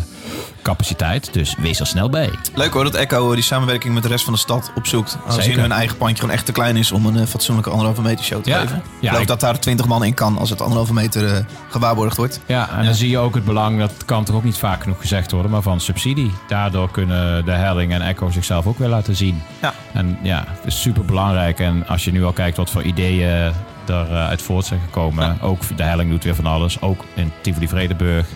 capaciteit. 0.62 1.32
Dus 1.32 1.54
wees 1.60 1.80
er 1.80 1.86
snel 1.86 2.10
bij. 2.10 2.30
Leuk 2.54 2.72
hoor 2.72 2.84
dat 2.84 2.94
Echo 2.94 3.34
die 3.34 3.42
samenwerking 3.42 3.94
met 3.94 4.02
de 4.02 4.08
rest 4.08 4.24
van 4.24 4.32
de 4.32 4.38
stad 4.38 4.70
opzoekt. 4.74 5.18
Aangezien 5.22 5.42
Zeker. 5.42 5.60
hun 5.60 5.72
eigen 5.72 5.96
pandje 5.96 6.16
gewoon 6.16 6.34
echt 6.34 6.46
te 6.46 6.52
klein 6.52 6.76
is 6.76 6.92
om 6.92 7.06
een 7.06 7.16
eh, 7.16 7.26
fatsoenlijke 7.26 7.70
anderhalve 7.70 8.02
meter 8.02 8.24
show 8.24 8.42
te 8.42 8.50
Ja. 8.50 8.58
geven. 8.60 8.76
Ik 8.76 8.82
Ja, 9.00 9.06
geloof 9.08 9.22
ik- 9.22 9.28
dat 9.28 9.40
daar 9.40 9.58
20 9.60 9.86
man 9.86 10.04
in 10.04 10.14
kan 10.14 10.38
als 10.38 10.50
het 10.50 10.60
anderhalve 10.60 10.92
meter 10.92 11.34
eh, 11.34 11.44
gewaarborgd 11.68 12.16
wordt. 12.16 12.40
Ja, 12.46 12.70
en 12.70 12.84
dan 12.84 12.94
zie 12.94 13.10
je 13.10 13.18
ook 13.18 13.34
het 13.34 13.44
belang, 13.44 13.78
dat 13.78 13.92
kan 14.04 14.24
toch 14.24 14.36
ook 14.36 14.44
niet 14.44 14.58
vaak 14.58 14.82
genoeg 14.82 15.00
gezegd 15.00 15.30
worden, 15.30 15.50
maar 15.50 15.62
van 15.62 15.80
subsidie. 15.80 16.32
Daardoor 16.48 16.90
kunnen 16.90 17.44
de 17.44 17.52
Helling 17.52 17.92
en 17.92 18.02
Echo 18.02 18.30
zichzelf 18.30 18.66
ook 18.66 18.78
weer 18.78 18.88
laten 18.88 19.16
zien. 19.16 19.42
Ja. 19.62 19.74
En 19.92 20.18
ja, 20.22 20.44
het 20.48 20.66
is 20.66 20.80
super 20.80 21.04
belangrijk. 21.04 21.58
En 21.60 21.86
als 21.86 22.04
je 22.04 22.12
nu 22.12 22.24
al 22.24 22.32
kijkt 22.32 22.56
wat 22.56 22.70
voor 22.70 22.82
ideeën 22.82 23.52
eruit 23.86 24.42
voort 24.42 24.64
zijn 24.64 24.80
gekomen. 24.84 25.38
Ook 25.40 25.76
de 25.76 25.82
Helling 25.82 26.10
doet 26.10 26.24
weer 26.24 26.34
van 26.34 26.46
alles. 26.46 26.80
Ook 26.80 27.04
in 27.14 27.32
Tivoli 27.42 27.68
Vredenburg. 27.68 28.26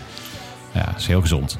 Ja, 0.73 0.93
is 0.97 1.07
heel 1.07 1.21
gezond. 1.21 1.57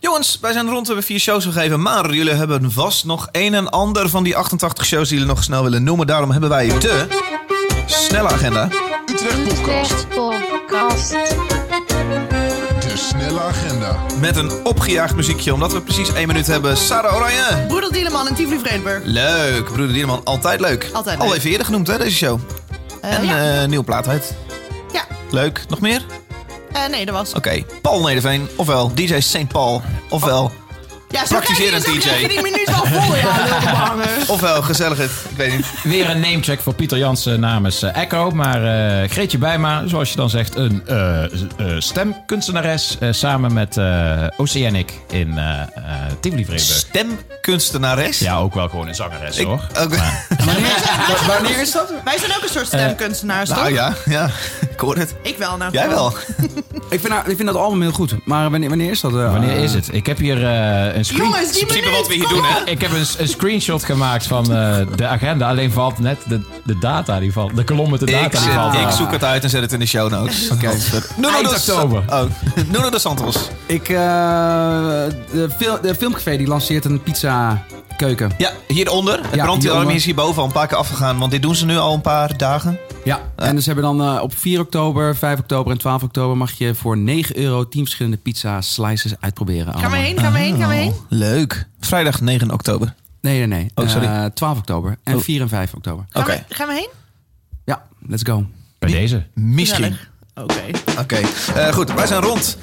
Jongens, 0.00 0.38
wij 0.40 0.52
zijn 0.52 0.66
rond, 0.68 0.80
we 0.80 0.86
hebben 0.86 1.04
vier 1.04 1.18
shows 1.20 1.44
gegeven. 1.44 1.82
Maar 1.82 2.14
jullie 2.14 2.32
hebben 2.32 2.72
vast 2.72 3.04
nog 3.04 3.28
een 3.32 3.54
en 3.54 3.70
ander 3.70 4.08
van 4.08 4.22
die 4.22 4.36
88 4.36 4.84
shows 4.86 5.08
die 5.08 5.18
jullie 5.18 5.32
nog 5.34 5.42
snel 5.44 5.62
willen 5.62 5.82
noemen. 5.82 6.06
Daarom 6.06 6.30
hebben 6.30 6.50
wij 6.50 6.78
de 6.78 7.06
snelle 7.86 8.28
agenda. 8.28 8.68
Utrecht 9.10 10.08
Podcast. 10.08 10.08
Podcast. 10.08 11.10
De 12.80 12.92
snelle 12.96 13.40
agenda. 13.40 13.96
Met 14.20 14.36
een 14.36 14.50
opgejaagd 14.64 15.14
muziekje, 15.14 15.54
omdat 15.54 15.72
we 15.72 15.80
precies 15.80 16.12
één 16.12 16.26
minuut 16.26 16.46
hebben. 16.46 16.76
Sarah 16.76 17.14
Oranje. 17.16 17.64
Broeder 17.68 17.92
Dieleman 17.92 18.28
en 18.28 18.34
Tivoli 18.34 18.58
Vredenburg. 18.60 19.02
Leuk, 19.04 19.64
broeder 19.64 19.92
Dierman, 19.94 20.20
altijd 20.24 20.60
leuk. 20.60 20.90
Altijd 20.92 21.18
Al 21.20 21.26
leuk. 21.28 21.36
even 21.36 21.50
eerder 21.50 21.66
genoemd 21.66 21.86
hè, 21.86 21.98
deze 21.98 22.16
show. 22.16 22.40
Eh, 23.00 23.14
en 23.14 23.24
ja. 23.26 23.60
eh, 23.62 23.68
nieuwe 23.68 23.84
plaat 23.84 24.08
uit. 24.08 24.34
ja. 24.92 25.02
Leuk, 25.30 25.64
nog 25.68 25.80
meer? 25.80 26.02
Eh, 26.72 26.86
nee, 26.90 27.06
dat 27.06 27.14
was. 27.14 27.32
Oké, 27.32 27.62
Paul 27.82 28.02
Nederveen, 28.02 28.48
ofwel 28.56 28.94
DJ 28.94 29.20
St. 29.20 29.48
Paul, 29.48 29.82
ofwel, 30.08 30.52
Ja, 31.08 31.26
zo 31.26 31.34
Praktiserend 31.34 31.82
krijg 31.82 31.96
je- 31.96 32.02
zo 32.02 32.08
DJ. 32.08 32.16
krijg 32.16 32.20
je 32.22 32.28
die 32.28 32.42
minuut 32.52 32.70
wel 32.70 33.00
vol, 33.00 33.16
ja, 33.16 33.94
ofwel 34.34 34.62
gezellig 34.62 34.98
het, 34.98 35.10
ik 35.30 35.36
weet 35.36 35.56
niet. 35.56 35.66
Weer 35.82 36.10
een 36.10 36.20
namecheck 36.20 36.60
voor 36.60 36.74
Pieter 36.74 36.98
Jansen 36.98 37.40
namens 37.40 37.82
eh, 37.82 37.96
Echo. 37.96 38.30
Maar 38.30 38.64
eh 39.02 39.10
Greetje 39.10 39.38
Bijma, 39.38 39.82
zoals 39.86 40.10
je 40.10 40.16
dan 40.16 40.30
zegt, 40.30 40.56
een 40.56 40.82
eh, 40.86 41.22
eh, 41.24 41.30
stemkunstenares. 41.78 42.96
eh, 43.00 43.08
samen 43.12 43.52
met 43.52 43.76
eh, 43.76 44.26
Oceanic 44.36 44.92
in 45.10 45.38
eh 45.38 45.60
eh 45.60 45.66
Tivoli 46.20 46.44
Vredenburg. 46.44 46.76
Stemkunstenares. 46.78 48.18
Ja, 48.18 48.36
ook 48.38 48.54
wel 48.54 48.68
gewoon 48.68 48.88
een 48.88 48.94
zangeres 48.94 49.36
Ik- 49.36 49.46
hoor. 49.46 49.60
oké. 49.80 50.02
Wanneer, 50.46 50.76
wanneer 51.26 51.60
is 51.60 51.72
dat? 51.72 51.92
Wij 52.04 52.18
zijn 52.18 52.30
ook 52.36 52.42
een 52.42 52.48
soort 52.48 52.66
stemkunstenaars, 52.66 53.48
toch? 53.48 53.58
Nou 53.58 53.72
ja, 53.72 53.94
ja, 54.04 54.30
ik 54.80 54.86
hoor 54.86 54.96
het. 54.96 55.14
Ik 55.22 55.36
wel, 55.38 55.56
nou. 55.56 55.72
Jij 55.72 55.88
wel. 55.88 56.12
Ik 56.90 57.00
vind, 57.00 57.08
nou- 57.12 57.30
ik 57.30 57.36
vind 57.36 57.48
dat 57.48 57.56
album 57.56 57.80
heel 57.82 57.92
goed. 57.92 58.14
Maar 58.24 58.50
wanneer, 58.50 58.68
wanneer 58.68 58.90
is 58.90 59.00
dat? 59.00 59.12
eh, 59.14 59.32
Wanneer 59.32 59.56
is 59.56 59.72
het? 59.74 59.88
Ik 59.92 60.06
heb 60.06 60.18
hier 60.18 60.44
eh, 60.46 60.96
een 60.96 61.04
screen... 61.04 61.22
Jongens, 61.22 61.50
die 61.52 61.60
In 61.60 61.66
principe 61.66 61.88
minuut, 61.88 62.00
wat 62.00 62.08
we 62.08 62.14
hier 62.14 62.28
doen, 62.28 62.44
hè? 62.44 62.64
Ik 62.70 62.80
heb 62.80 62.90
een, 62.92 63.04
een 63.18 63.28
screenshot 63.28 63.84
gemaakt 63.84 64.26
van 64.26 64.52
eh, 64.54 64.76
de 64.96 65.06
agenda. 65.06 65.48
Alleen 65.48 65.72
valt 65.72 65.98
net 65.98 66.18
de, 66.28 66.40
de 66.64 66.78
data 66.78 67.18
die 67.20 67.32
valt. 67.32 67.56
De 67.56 67.64
kolom 67.64 67.90
met 67.90 68.00
de 68.00 68.06
data 68.06 68.24
Ik, 68.24 68.30
die 68.30 68.40
zit- 68.40 68.52
valt. 68.52 68.74
ik 68.74 68.90
zoek 68.90 69.10
het 69.12 69.24
uit 69.24 69.42
en 69.42 69.50
zet 69.50 69.60
het 69.62 69.72
in 69.72 69.78
de 69.78 69.86
show 69.86 70.10
notes. 70.10 70.50
Oké. 70.50 70.70
Nuno 71.16 71.28
Eind 71.34 71.50
dos- 71.50 71.68
oktober. 71.70 72.02
Oh, 72.08 72.22
Nuno 72.70 72.90
de 72.90 72.98
Santos. 72.98 73.36
Ik, 73.66 73.88
eh, 73.88 73.96
de, 73.96 75.48
fil 75.58 75.78
de 75.82 75.94
filmcafé 75.94 76.36
die 76.36 76.46
lanceert 76.46 76.84
een 76.84 77.02
pizza 77.02 77.64
keuken. 78.00 78.30
Ja, 78.38 78.52
hieronder. 78.68 79.20
Het 79.22 79.34
Ja, 79.34 79.44
brandalarm 79.44 79.88
is 79.90 80.04
hierboven 80.04 80.40
al 80.42 80.46
een 80.46 80.52
paar 80.54 80.66
keer 80.66 80.76
afgegaan. 80.76 81.18
Want 81.18 81.30
dit 81.30 81.42
doen 81.42 81.54
ze 81.54 81.66
nu 81.66 81.76
al 81.76 81.94
een 81.94 82.00
paar 82.00 82.36
dagen. 82.36 82.78
Ja, 83.04 83.20
en 83.36 83.54
dus 83.54 83.66
hebben 83.66 83.84
dan 83.84 84.02
eh, 84.02 84.22
op 84.22 84.36
4 84.36 84.60
oktober, 84.60 85.16
5 85.16 85.38
oktober 85.38 85.72
en 85.72 85.78
12 85.78 86.02
oktober 86.02 86.36
mag 86.36 86.52
je 86.52 86.74
voor 86.74 86.96
9 86.98 87.38
euro 87.38 87.68
10 87.68 87.82
verschillende 87.82 88.16
pizza 88.16 88.60
slices 88.60 89.12
uitproberen. 89.20 89.64
Gaan 89.66 89.74
we 89.74 89.80
allemaal. 89.86 90.00
heen, 90.04 90.18
gaan 90.18 90.32
we 90.32 90.38
heen, 90.38 90.56
gaan 90.58 90.68
we 90.68 90.74
heen? 90.74 90.92
Leuk. 91.08 91.66
Vrijdag 91.80 92.20
9 92.20 92.50
oktober. 92.50 92.94
Nee, 93.20 93.38
nee, 93.38 93.46
nee. 93.46 93.70
Oh, 93.74 93.88
sorry. 93.88 94.06
Eh, 94.06 94.24
12 94.24 94.58
oktober 94.58 94.96
en 95.02 95.14
Oh. 95.14 95.20
4 95.22 95.40
en 95.40 95.48
5 95.48 95.74
oktober. 95.74 96.04
Oké. 96.12 96.44
gaan 96.48 96.66
we 96.68 96.74
heen? 96.74 96.88
Ja, 97.64 97.82
let's 98.06 98.22
go. 98.26 98.46
Bij 98.78 98.90
deze. 98.90 99.26
Misschien. 99.34 99.96
Oké. 100.34 100.62
Oké. 100.98 101.18
Eh, 101.54 101.72
goed, 101.72 101.92
wij 101.92 102.06
zijn 102.06 102.20
rond. 102.22 102.58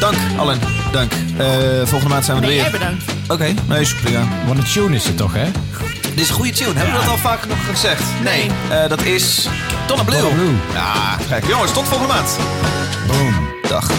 Dank, 0.00 0.16
Allen. 0.38 0.75
Dank. 0.96 1.12
Eh, 1.36 1.46
volgende 1.84 2.08
maand 2.08 2.24
zijn 2.24 2.36
we 2.36 2.42
er 2.42 2.48
Nee, 2.48 2.56
jij 2.60 2.70
weer. 2.70 2.80
bedankt. 2.80 3.04
Oké, 3.28 3.54
nee, 3.66 3.84
super. 3.84 4.10
Ja. 4.10 4.22
Wat 4.46 4.56
een 4.56 4.64
tune 4.64 4.94
is 4.96 5.04
het 5.06 5.16
toch, 5.16 5.32
hè? 5.34 5.44
Dit 6.02 6.20
is 6.20 6.28
een 6.28 6.34
goede 6.34 6.50
tune. 6.52 6.72
Hebben 6.74 6.94
we 6.94 7.00
dat 7.00 7.08
al 7.10 7.16
vaak 7.18 7.46
nog 7.46 7.56
gezegd? 7.70 8.02
Nee. 8.22 8.50
Eh, 8.70 8.88
dat 8.88 9.02
is 9.02 9.48
Donna 9.86 10.02
Blue. 10.04 10.20
Donna 10.20 10.34
Blue. 10.34 10.54
Ja, 10.72 11.16
kijk. 11.28 11.46
Jongens, 11.46 11.72
tot 11.72 11.84
volgende 11.88 12.12
maand. 12.12 12.36
Boom. 13.06 13.48
Dag. 13.68 13.90